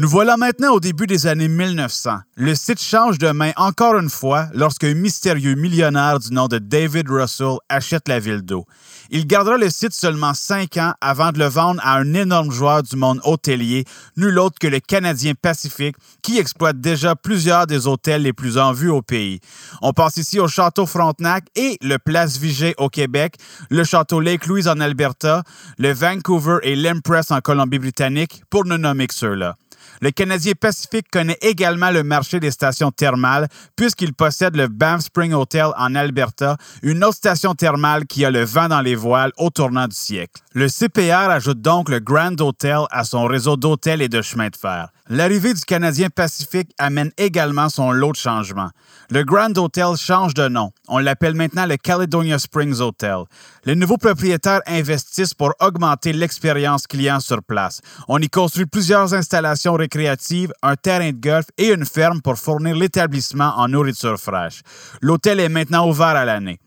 Nous 0.00 0.08
voilà 0.08 0.38
maintenant 0.38 0.72
au 0.72 0.80
début 0.80 1.06
des 1.06 1.26
années 1.26 1.46
1900. 1.46 2.20
Le 2.36 2.54
site 2.54 2.80
change 2.80 3.18
de 3.18 3.32
main 3.32 3.50
encore 3.56 3.98
une 3.98 4.08
fois 4.08 4.46
lorsqu'un 4.54 4.94
mystérieux 4.94 5.56
millionnaire 5.56 6.18
du 6.18 6.32
nom 6.32 6.48
de 6.48 6.56
David 6.56 7.10
Russell 7.10 7.58
achète 7.68 8.08
la 8.08 8.18
ville 8.18 8.40
d'eau. 8.40 8.64
Il 9.10 9.26
gardera 9.26 9.58
le 9.58 9.68
site 9.68 9.92
seulement 9.92 10.32
cinq 10.32 10.78
ans 10.78 10.94
avant 11.02 11.32
de 11.32 11.38
le 11.38 11.44
vendre 11.44 11.82
à 11.84 11.98
un 11.98 12.14
énorme 12.14 12.50
joueur 12.50 12.82
du 12.82 12.96
monde 12.96 13.20
hôtelier, 13.24 13.84
nul 14.16 14.38
autre 14.38 14.58
que 14.58 14.68
le 14.68 14.80
Canadien 14.80 15.34
Pacifique, 15.34 15.96
qui 16.22 16.38
exploite 16.38 16.80
déjà 16.80 17.14
plusieurs 17.14 17.66
des 17.66 17.86
hôtels 17.86 18.22
les 18.22 18.32
plus 18.32 18.56
en 18.56 18.72
vue 18.72 18.88
au 18.88 19.02
pays. 19.02 19.40
On 19.82 19.92
passe 19.92 20.16
ici 20.16 20.40
au 20.40 20.48
Château 20.48 20.86
Frontenac 20.86 21.44
et 21.56 21.76
le 21.82 21.98
Place 21.98 22.38
Vigée 22.38 22.74
au 22.78 22.88
Québec, 22.88 23.34
le 23.68 23.84
Château 23.84 24.20
Lake 24.20 24.46
Louise 24.46 24.66
en 24.66 24.80
Alberta, 24.80 25.42
le 25.76 25.92
Vancouver 25.92 26.56
et 26.62 26.74
l'Empress 26.74 27.32
en 27.32 27.40
Colombie-Britannique, 27.42 28.44
pour 28.48 28.64
ne 28.64 28.78
nommer 28.78 29.06
que 29.06 29.14
ceux-là. 29.14 29.56
Le 30.00 30.10
Canadien 30.10 30.52
Pacifique 30.58 31.10
connaît 31.10 31.38
également 31.40 31.90
le 31.90 32.02
marché 32.02 32.40
des 32.40 32.50
stations 32.50 32.90
thermales 32.90 33.48
puisqu'il 33.76 34.14
possède 34.14 34.56
le 34.56 34.68
Banff 34.68 35.02
Spring 35.02 35.32
Hotel 35.32 35.68
en 35.76 35.94
Alberta, 35.94 36.56
une 36.82 37.04
autre 37.04 37.16
station 37.16 37.54
thermale 37.54 38.06
qui 38.06 38.24
a 38.24 38.30
le 38.30 38.44
vent 38.44 38.68
dans 38.68 38.80
les 38.80 38.94
voiles 38.94 39.32
au 39.38 39.50
tournant 39.50 39.86
du 39.86 39.96
siècle. 39.96 40.42
Le 40.54 40.68
CPR 40.68 41.30
ajoute 41.30 41.60
donc 41.60 41.88
le 41.88 42.00
Grand 42.00 42.40
Hotel 42.40 42.80
à 42.90 43.04
son 43.04 43.24
réseau 43.24 43.56
d'hôtels 43.56 44.02
et 44.02 44.08
de 44.08 44.22
chemins 44.22 44.48
de 44.48 44.56
fer. 44.56 44.88
L'arrivée 45.12 45.54
du 45.54 45.62
Canadien 45.62 46.08
Pacifique 46.08 46.70
amène 46.78 47.10
également 47.18 47.68
son 47.68 47.90
lot 47.90 48.12
de 48.12 48.16
changements. 48.16 48.70
Le 49.10 49.24
Grand 49.24 49.58
Hotel 49.58 49.96
change 49.96 50.34
de 50.34 50.46
nom. 50.46 50.70
On 50.86 50.98
l'appelle 50.98 51.34
maintenant 51.34 51.66
le 51.66 51.76
Caledonia 51.76 52.38
Springs 52.38 52.80
Hotel. 52.80 53.24
Les 53.64 53.74
nouveaux 53.74 53.96
propriétaires 53.96 54.60
investissent 54.68 55.34
pour 55.34 55.52
augmenter 55.58 56.12
l'expérience 56.12 56.86
client 56.86 57.18
sur 57.18 57.42
place. 57.42 57.80
On 58.06 58.20
y 58.20 58.28
construit 58.28 58.66
plusieurs 58.66 59.12
installations 59.12 59.74
récréatives, 59.74 60.52
un 60.62 60.76
terrain 60.76 61.10
de 61.10 61.20
golf 61.20 61.46
et 61.58 61.72
une 61.72 61.86
ferme 61.86 62.22
pour 62.22 62.38
fournir 62.38 62.76
l'établissement 62.76 63.52
en 63.56 63.66
nourriture 63.66 64.16
fraîche. 64.16 64.60
L'hôtel 65.02 65.40
est 65.40 65.48
maintenant 65.48 65.88
ouvert 65.88 66.06
à 66.06 66.24
l'année. 66.24 66.60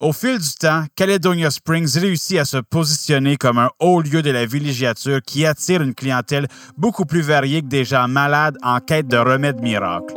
Au 0.00 0.12
fil 0.12 0.38
du 0.38 0.52
temps, 0.52 0.84
Caledonia 0.94 1.50
Springs 1.50 1.98
réussit 1.98 2.38
à 2.38 2.44
se 2.44 2.58
positionner 2.58 3.36
comme 3.36 3.58
un 3.58 3.70
haut 3.80 4.00
lieu 4.00 4.22
de 4.22 4.30
la 4.30 4.46
villégiature 4.46 5.20
qui 5.26 5.44
attire 5.44 5.82
une 5.82 5.94
clientèle 5.94 6.46
beaucoup 6.76 7.04
plus 7.04 7.20
variée 7.20 7.62
que 7.62 7.66
des 7.66 7.84
gens 7.84 8.06
malades 8.06 8.56
en 8.62 8.78
quête 8.78 9.08
de 9.08 9.16
remèdes 9.16 9.60
miracles. 9.60 10.14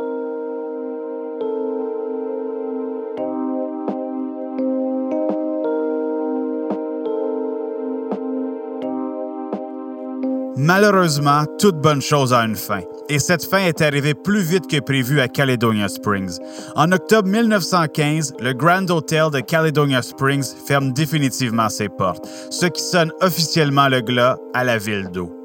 Malheureusement, 10.56 11.44
toute 11.58 11.80
bonne 11.80 12.02
chose 12.02 12.32
a 12.32 12.44
une 12.44 12.54
fin, 12.54 12.82
et 13.12 13.18
cette 13.18 13.44
fin 13.44 13.58
est 13.58 13.82
arrivée 13.82 14.14
plus 14.14 14.40
vite 14.40 14.66
que 14.66 14.80
prévu 14.80 15.20
à 15.20 15.28
Caledonia 15.28 15.86
Springs. 15.86 16.38
En 16.76 16.90
octobre 16.92 17.28
1915, 17.28 18.32
le 18.40 18.54
Grand 18.54 18.90
Hotel 18.90 19.30
de 19.30 19.40
Caledonia 19.40 20.00
Springs 20.00 20.54
ferme 20.66 20.94
définitivement 20.94 21.68
ses 21.68 21.90
portes, 21.90 22.26
ce 22.50 22.64
qui 22.64 22.82
sonne 22.82 23.12
officiellement 23.20 23.88
le 23.88 24.00
glas 24.00 24.38
à 24.54 24.64
la 24.64 24.78
ville 24.78 25.10
d'eau. 25.12 25.41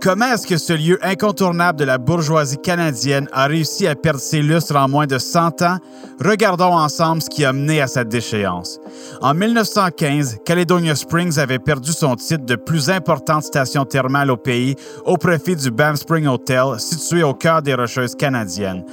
Comment 0.00 0.32
est-ce 0.32 0.46
que 0.46 0.58
ce 0.58 0.72
lieu 0.72 0.98
incontournable 1.02 1.78
de 1.78 1.84
la 1.84 1.98
bourgeoisie 1.98 2.58
canadienne 2.58 3.28
a 3.32 3.46
réussi 3.46 3.86
à 3.86 3.94
perdre 3.94 4.20
ses 4.20 4.42
lustres 4.42 4.76
en 4.76 4.88
moins 4.88 5.06
de 5.06 5.18
100 5.18 5.62
ans? 5.62 5.78
Regardons 6.22 6.76
ensemble 6.76 7.22
ce 7.22 7.30
qui 7.30 7.44
a 7.44 7.52
mené 7.52 7.80
à 7.80 7.86
sa 7.86 8.04
déchéance. 8.04 8.78
En 9.22 9.32
1915, 9.34 10.38
Caledonia 10.44 10.94
Springs 10.94 11.38
avait 11.38 11.58
perdu 11.58 11.92
son 11.92 12.16
titre 12.16 12.44
de 12.44 12.56
plus 12.56 12.90
importante 12.90 13.44
station 13.44 13.84
thermale 13.84 14.30
au 14.30 14.36
pays 14.36 14.76
au 15.06 15.16
profit 15.16 15.56
du 15.56 15.70
Banff 15.70 16.00
Spring 16.00 16.26
Hotel, 16.26 16.78
situé 16.78 17.22
au 17.22 17.32
cœur 17.32 17.62
des 17.62 17.74
Rocheuses 17.74 18.14
canadiennes. 18.14 18.84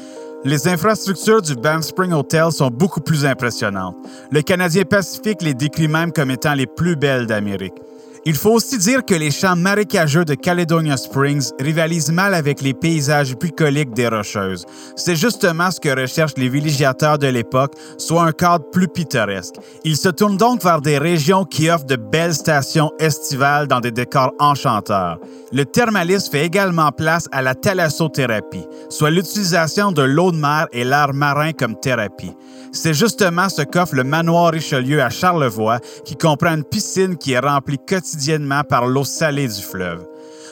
Les 0.44 0.68
infrastructures 0.68 1.42
du 1.42 1.56
Banff 1.56 1.84
Spring 1.84 2.14
Hotel 2.14 2.52
sont 2.52 2.70
beaucoup 2.70 3.02
plus 3.02 3.26
impressionnantes. 3.26 3.96
Le 4.32 4.42
Canadien 4.42 4.84
Pacifique 4.84 5.44
les 5.44 5.54
décrit 5.54 5.88
même 5.88 6.12
comme 6.12 6.32
étant 6.32 6.56
les 6.56 6.66
plus 6.66 6.96
belles 6.96 7.28
d'Amérique. 7.28 7.76
Il 8.24 8.36
faut 8.36 8.52
aussi 8.52 8.78
dire 8.78 9.04
que 9.04 9.16
les 9.16 9.32
champs 9.32 9.56
marécageux 9.56 10.26
de 10.26 10.36
Caledonia 10.36 10.96
Springs 10.96 11.50
rivalisent 11.60 12.12
mal 12.12 12.36
avec 12.36 12.62
les 12.62 12.76
paysages 12.76 13.36
bucoliques 13.36 13.96
des 13.96 14.08
Rocheuses. 14.08 14.64
C'est 14.96 15.16
justement 15.16 15.72
ce 15.72 15.80
que 15.80 15.90
recherchent 15.90 16.38
les 16.38 16.48
villégiateurs 16.48 17.18
de 17.18 17.26
l'époque, 17.26 17.74
soit 17.98 18.22
un 18.22 18.32
cadre 18.32 18.70
plus 18.72 18.88
pittoresque. 18.88 19.56
Ils 19.84 19.98
se 19.98 20.10
tournent 20.10 20.38
donc 20.38 20.64
vers 20.64 20.82
des 20.82 21.00
régions 21.00 21.46
qui 21.46 21.72
offrent 21.72 21.86
de 21.86 21.96
belles 21.96 22.36
stations 22.36 22.92
estivales 23.00 23.68
dans 23.68 23.80
des 23.80 23.92
décors 23.92 24.34
enchanteurs. 24.38 25.18
Le 25.52 25.66
thermalisme 25.66 26.32
fait 26.32 26.46
également 26.46 26.92
place 26.92 27.28
à 27.32 27.42
la 27.42 27.56
thalassothérapie, 27.56 28.68
soit 28.90 29.10
l'utilisation 29.10 29.92
de 29.92 30.04
l'eau 30.04 30.32
de 30.32 30.38
mer 30.38 30.68
et 30.72 30.84
l'air 30.84 31.12
marin 31.16 31.54
comme 31.54 31.76
thérapie. 31.76 32.36
C'est 32.74 32.94
justement 32.94 33.50
ce 33.50 33.64
qu'offre 33.64 33.96
le 33.96 34.04
manoir 34.04 34.52
Richelieu 34.52 35.02
à 35.02 35.10
Charlevoix, 35.10 35.80
qui 36.06 36.16
comprend 36.16 36.56
une 36.56 36.64
piscine 36.64 37.18
qui 37.18 37.34
est 37.34 37.40
remplie 37.40 37.78
quotidiennement 37.78 38.64
par 38.64 38.88
l'eau 38.88 39.04
salée 39.04 39.48
du 39.48 39.62
fleuve. 39.62 40.06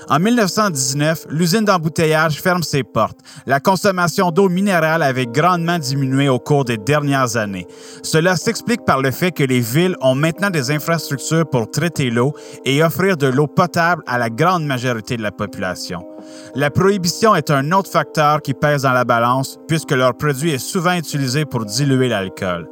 En 0.10 0.20
1919, 0.20 1.28
l'usine 1.30 1.66
d'embouteillage 1.66 2.42
ferme 2.42 2.64
ses 2.64 2.84
portes. 2.84 3.20
La 3.46 3.60
consommation 3.60 4.32
d'eau 4.32 4.50
minérale 4.50 5.04
avait 5.04 5.28
grandement 5.28 5.78
diminué 5.78 6.28
au 6.30 6.40
cours 6.40 6.66
des 6.66 6.78
dernières 6.78 7.38
années. 7.38 7.68
Cela 8.02 8.36
s'explique 8.36 8.84
par 8.86 9.02
le 9.02 9.12
fait 9.12 9.32
que 9.32 9.44
les 9.44 9.60
villes 9.60 9.96
ont 10.02 10.16
maintenant 10.16 10.50
des 10.50 10.72
infrastructures 10.72 11.48
pour 11.48 11.70
traiter 11.70 12.10
l'eau 12.10 12.34
et 12.66 12.84
offrir 12.84 13.18
de 13.18 13.28
l'eau 13.28 13.46
potable 13.46 14.02
à 14.08 14.18
la 14.18 14.32
grande 14.32 14.66
majorité 14.66 15.16
de 15.16 15.22
la 15.22 15.32
population. 15.32 16.09
La 16.56 16.72
prohibition 16.72 17.36
est 17.36 17.52
un 17.52 17.72
autre 17.72 17.92
facteur 17.92 18.42
qui 18.42 18.54
pèse 18.54 18.84
dans 18.84 18.92
la 18.92 19.06
balance 19.06 19.60
puisque 19.68 19.92
leur 19.92 20.15
produit 20.15 20.52
est 20.52 20.58
souvent 20.58 20.94
utilisé 20.94 21.46
pour 21.46 21.65
diluer 21.65 22.10
l'alcool. 22.10 22.68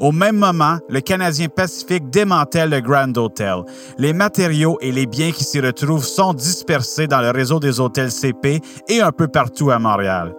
Au 0.00 0.12
même 0.12 0.36
moment, 0.36 0.78
le 0.88 1.00
Canadien 1.00 1.48
Pacifique 1.48 2.08
démantèle 2.08 2.70
le 2.70 2.80
Grand 2.80 3.16
Hotel. 3.18 3.62
Les 3.98 4.12
matériaux 4.12 4.78
et 4.80 4.92
les 4.92 5.06
biens 5.06 5.32
qui 5.32 5.42
s'y 5.42 5.60
retrouvent 5.60 6.06
sont 6.06 6.34
dispersés 6.34 7.08
dans 7.08 7.20
le 7.20 7.30
réseau 7.30 7.58
des 7.58 7.80
hôtels 7.80 8.12
CP 8.12 8.60
et 8.88 9.00
un 9.00 9.10
peu 9.10 9.26
partout 9.26 9.70
à 9.70 9.78
Montréal. 9.78 10.34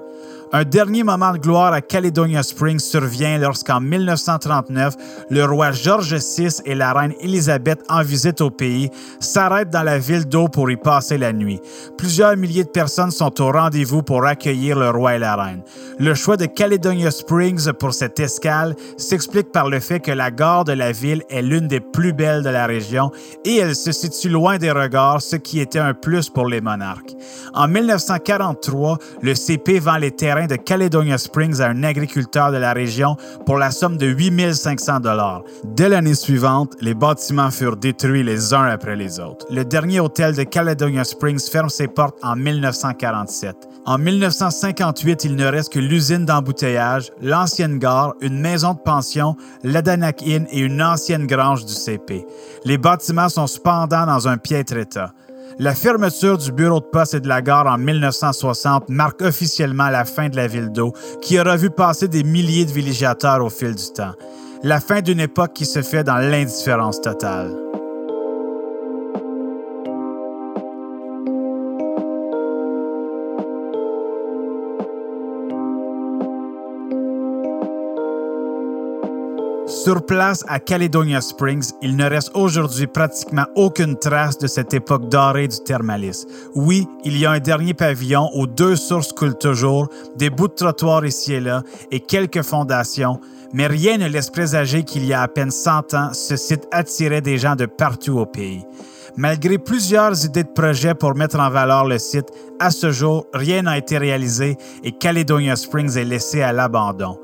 Un 0.51 0.63
dernier 0.63 1.03
moment 1.03 1.33
de 1.33 1.37
gloire 1.37 1.73
à 1.73 1.81
Caledonia 1.81 2.41
Springs 2.41 2.79
survient 2.79 3.37
lorsqu'en 3.37 3.79
1939, 3.79 4.95
le 5.29 5.45
roi 5.45 5.71
George 5.71 6.15
VI 6.15 6.59
et 6.65 6.73
la 6.73 6.91
reine 6.91 7.13
Élisabeth 7.21 7.83
en 7.87 8.01
visite 8.01 8.41
au 8.41 8.49
pays 8.49 8.89
s'arrêtent 9.19 9.69
dans 9.69 9.83
la 9.83 9.99
ville 9.99 10.25
d'eau 10.25 10.47
pour 10.47 10.71
y 10.71 10.75
passer 10.75 11.19
la 11.19 11.33
nuit. 11.33 11.59
Plusieurs 11.99 12.35
milliers 12.35 12.63
de 12.63 12.69
personnes 12.69 13.11
sont 13.11 13.39
au 13.39 13.51
rendez-vous 13.51 14.01
pour 14.01 14.25
accueillir 14.25 14.79
le 14.79 14.89
roi 14.89 15.17
et 15.17 15.19
la 15.19 15.35
reine. 15.35 15.61
Le 15.99 16.15
choix 16.15 16.35
de 16.35 16.47
Caledonia 16.47 17.11
Springs 17.11 17.71
pour 17.73 17.93
cette 17.93 18.19
escale 18.19 18.75
s'explique 18.97 19.51
par 19.51 19.69
le 19.69 19.79
fait 19.79 19.99
que 19.99 20.11
la 20.11 20.31
gare 20.31 20.63
de 20.63 20.73
la 20.73 20.91
ville 20.91 21.21
est 21.29 21.43
l'une 21.43 21.67
des 21.67 21.79
plus 21.79 22.11
belles 22.11 22.41
de 22.41 22.49
la 22.49 22.65
région 22.65 23.11
et 23.45 23.57
elle 23.57 23.75
se 23.75 23.91
situe 23.91 24.29
loin 24.29 24.57
des 24.57 24.71
regards, 24.71 25.21
ce 25.21 25.35
qui 25.35 25.59
était 25.59 25.77
un 25.77 25.93
plus 25.93 26.27
pour 26.27 26.47
les 26.47 26.59
monarques. 26.59 27.13
En 27.53 27.67
1943, 27.67 28.97
le 29.21 29.35
CP 29.35 29.77
vend 29.77 29.97
les 29.97 30.11
terrains 30.11 30.38
de 30.47 30.55
Caledonia 30.55 31.17
Springs 31.17 31.61
à 31.61 31.67
un 31.67 31.83
agriculteur 31.83 32.51
de 32.51 32.57
la 32.57 32.73
région 32.73 33.17
pour 33.45 33.57
la 33.57 33.71
somme 33.71 33.97
de 33.97 34.07
8500 34.07 34.99
dollars. 34.99 35.43
Dès 35.63 35.89
l'année 35.89 36.13
suivante, 36.13 36.73
les 36.81 36.93
bâtiments 36.93 37.51
furent 37.51 37.77
détruits 37.77 38.23
les 38.23 38.53
uns 38.53 38.65
après 38.65 38.95
les 38.95 39.19
autres. 39.19 39.45
Le 39.51 39.65
dernier 39.65 39.99
hôtel 39.99 40.35
de 40.35 40.43
Caledonia 40.43 41.03
Springs 41.03 41.49
ferme 41.49 41.69
ses 41.69 41.87
portes 41.87 42.17
en 42.23 42.35
1947. 42.35 43.55
En 43.85 43.97
1958, 43.97 45.23
il 45.23 45.35
ne 45.35 45.45
reste 45.45 45.73
que 45.73 45.79
l'usine 45.79 46.25
d'embouteillage, 46.25 47.11
l'ancienne 47.21 47.79
gare, 47.79 48.13
une 48.21 48.39
maison 48.39 48.73
de 48.73 48.79
pension, 48.79 49.35
l'Adanak 49.63 50.21
Inn 50.21 50.45
et 50.51 50.59
une 50.59 50.81
ancienne 50.81 51.25
grange 51.25 51.65
du 51.65 51.73
CP. 51.73 52.25
Les 52.65 52.77
bâtiments 52.77 53.29
sont 53.29 53.47
cependant 53.47 54.05
dans 54.05 54.27
un 54.27 54.37
piètre 54.37 54.77
état. 54.77 55.13
La 55.61 55.75
fermeture 55.75 56.37
du 56.37 56.53
bureau 56.53 56.79
de 56.79 56.85
poste 56.85 57.15
et 57.15 57.19
de 57.19 57.27
la 57.27 57.41
gare 57.41 57.67
en 57.67 57.77
1960 57.77 58.87
marque 58.87 59.21
officiellement 59.21 59.89
la 59.89 60.05
fin 60.05 60.29
de 60.29 60.37
la 60.37 60.47
ville 60.47 60.71
d'eau, 60.71 60.93
qui 61.21 61.37
aura 61.37 61.57
vu 61.57 61.69
passer 61.69 62.07
des 62.07 62.23
milliers 62.23 62.63
de 62.63 62.71
villégiateurs 62.71 63.43
au 63.43 63.49
fil 63.49 63.75
du 63.75 63.91
temps. 63.93 64.13
La 64.63 64.79
fin 64.79 65.01
d'une 65.01 65.19
époque 65.19 65.51
qui 65.53 65.65
se 65.65 65.81
fait 65.81 66.05
dans 66.05 66.15
l'indifférence 66.15 67.01
totale. 67.01 67.68
Sur 79.83 80.05
place 80.05 80.43
à 80.49 80.59
Caledonia 80.59 81.21
Springs, 81.21 81.71
il 81.81 81.95
ne 81.95 82.03
reste 82.03 82.31
aujourd'hui 82.33 82.85
pratiquement 82.85 83.45
aucune 83.55 83.97
trace 83.97 84.37
de 84.37 84.45
cette 84.45 84.73
époque 84.73 85.07
dorée 85.07 85.47
du 85.47 85.57
thermalisme. 85.63 86.27
Oui, 86.53 86.85
il 87.05 87.17
y 87.17 87.25
a 87.25 87.31
un 87.31 87.39
dernier 87.39 87.73
pavillon 87.73 88.29
où 88.35 88.45
deux 88.45 88.75
sources 88.75 89.13
coulent 89.13 89.37
toujours, 89.37 89.87
des 90.17 90.29
bouts 90.29 90.49
de 90.49 90.53
trottoir 90.53 91.05
ici 91.05 91.31
et 91.31 91.39
là 91.39 91.63
et 91.91 92.01
quelques 92.01 92.41
fondations, 92.41 93.21
mais 93.53 93.67
rien 93.67 93.97
ne 93.97 94.09
laisse 94.09 94.29
présager 94.29 94.83
qu'il 94.83 95.05
y 95.05 95.13
a 95.13 95.21
à 95.21 95.29
peine 95.29 95.49
100 95.49 95.93
ans, 95.93 96.09
ce 96.11 96.35
site 96.35 96.67
attirait 96.71 97.21
des 97.21 97.37
gens 97.37 97.55
de 97.55 97.65
partout 97.65 98.19
au 98.19 98.25
pays. 98.25 98.65
Malgré 99.15 99.57
plusieurs 99.57 100.25
idées 100.25 100.43
de 100.43 100.49
projets 100.49 100.93
pour 100.93 101.15
mettre 101.15 101.39
en 101.39 101.49
valeur 101.49 101.85
le 101.85 101.99
site, 101.99 102.27
à 102.59 102.69
ce 102.71 102.91
jour, 102.91 103.27
rien 103.33 103.61
n'a 103.61 103.77
été 103.77 103.97
réalisé 103.97 104.57
et 104.83 104.91
Caledonia 104.91 105.55
Springs 105.55 105.97
est 105.97 106.03
laissé 106.03 106.41
à 106.41 106.51
l'abandon. 106.51 107.17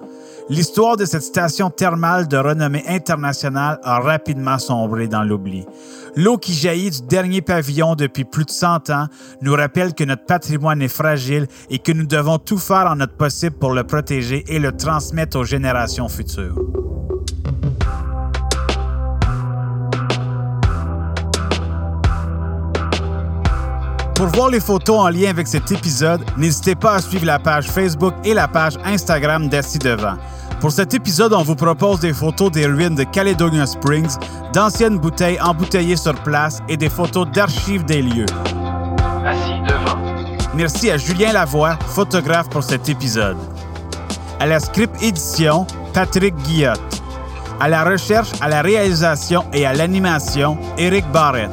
L'histoire 0.48 0.96
de 0.96 1.06
cette 1.06 1.24
station 1.24 1.72
thermale 1.72 2.28
de 2.28 2.38
renommée 2.38 2.84
internationale 2.88 3.80
a 3.84 4.00
rapidement 4.00 4.60
sombré 4.60 5.08
dans 5.08 5.24
l'oubli. 5.24 5.66
L'eau 6.16 6.38
qui 6.38 6.54
jaillit 6.54 6.92
du 6.92 7.02
dernier 7.02 7.42
pavillon 7.42 7.96
depuis 7.96 8.26
plus 8.26 8.46
de 8.46 8.52
100 8.52 8.92
ans 8.92 9.08
nous 9.42 9.56
rappelle 9.56 9.96
que 9.96 10.04
notre 10.04 10.26
patrimoine 10.26 10.84
est 10.84 10.88
fragile 10.88 11.48
et 11.72 11.80
que 11.80 11.92
nous 11.92 12.06
devons 12.06 12.38
tout 12.38 12.60
faire 12.60 12.86
en 12.86 12.98
notre 12.98 13.18
possible 13.18 13.56
pour 13.56 13.74
le 13.74 13.86
protéger 13.86 14.44
et 14.48 14.60
le 14.60 14.72
transmettre 14.72 15.40
aux 15.40 15.44
générations 15.44 16.10
futures. 16.10 16.56
Pour 24.26 24.34
voir 24.34 24.50
les 24.50 24.60
photos 24.60 24.98
en 24.98 25.10
lien 25.10 25.30
avec 25.30 25.46
cet 25.46 25.72
épisode, 25.72 26.26
n'hésitez 26.36 26.74
pas 26.74 26.96
à 26.96 27.00
suivre 27.00 27.28
la 27.28 27.38
page 27.38 27.68
Facebook 27.68 28.16
et 28.24 28.34
la 28.34 28.48
page 28.48 28.74
Instagram 28.84 29.50
d'Assis 29.50 29.78
Devant. 29.78 30.16
Pour 30.62 30.72
cet 30.72 30.96
épisode, 30.96 31.32
on 31.32 31.44
vous 31.44 31.54
propose 31.54 32.00
des 32.00 32.12
photos 32.12 32.50
des 32.50 32.66
ruines 32.66 32.96
de 32.96 33.04
Caledonia 33.04 33.68
Springs, 33.68 34.18
d'anciennes 34.52 34.98
bouteilles 34.98 35.40
embouteillées 35.40 35.96
sur 35.96 36.16
place 36.24 36.60
et 36.68 36.76
des 36.76 36.90
photos 36.90 37.28
d'archives 37.36 37.86
des 37.86 38.02
lieux. 38.02 38.26
Assis 39.28 39.62
devant. 39.68 40.00
Merci 40.56 40.90
à 40.90 40.98
Julien 40.98 41.32
Lavoie, 41.32 41.78
photographe 41.90 42.50
pour 42.50 42.64
cet 42.64 42.90
épisode. 42.90 43.38
À 44.40 44.48
la 44.48 44.60
script 44.60 45.04
édition, 45.04 45.68
Patrick 45.94 46.36
Guillotte. 46.38 46.82
À 47.60 47.70
la 47.70 47.84
recherche, 47.84 48.32
à 48.42 48.50
la 48.50 48.64
réalisation 48.64 49.46
et 49.54 49.68
à 49.68 49.74
l'animation, 49.74 50.58
Éric 50.80 51.06
Barrett. 51.12 51.52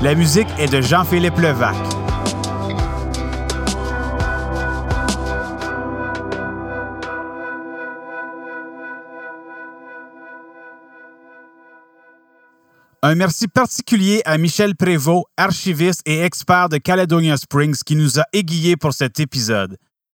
La 0.00 0.14
musique 0.14 0.46
est 0.60 0.72
de 0.72 0.80
Jean-Philippe 0.80 1.38
Levac. 1.38 1.74
Un 13.02 13.14
merci 13.16 13.48
particulier 13.48 14.22
à 14.24 14.38
Michel 14.38 14.76
Prévost, 14.76 15.24
archiviste 15.36 16.02
et 16.06 16.20
expert 16.20 16.68
de 16.68 16.76
Caledonia 16.76 17.36
Springs 17.36 17.82
qui 17.84 17.96
nous 17.96 18.20
a 18.20 18.24
aiguillés 18.32 18.76
pour 18.76 18.92
cet 18.92 19.18
épisode. 19.18 19.78